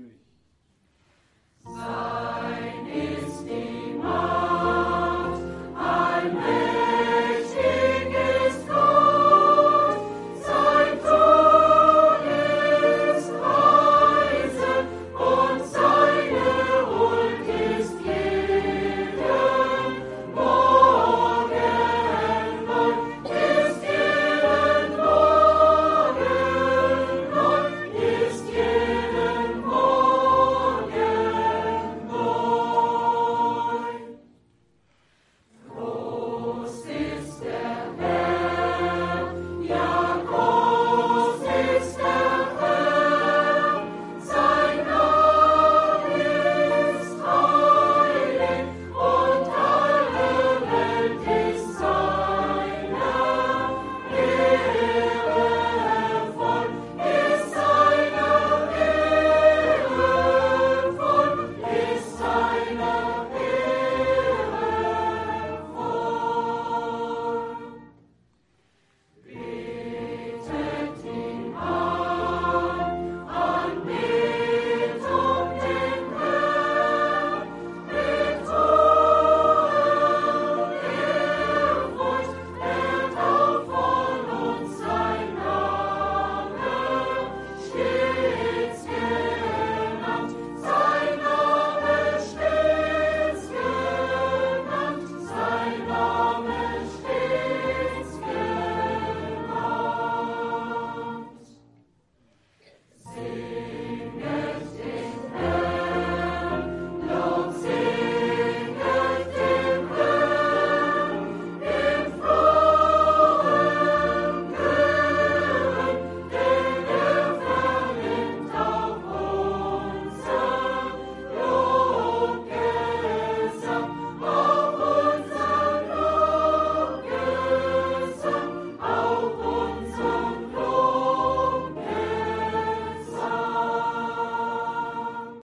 durch. 0.00 1.76
Sein 1.76 2.86
ist 2.86 3.44
die 3.44 3.92
Macht. 3.94 4.39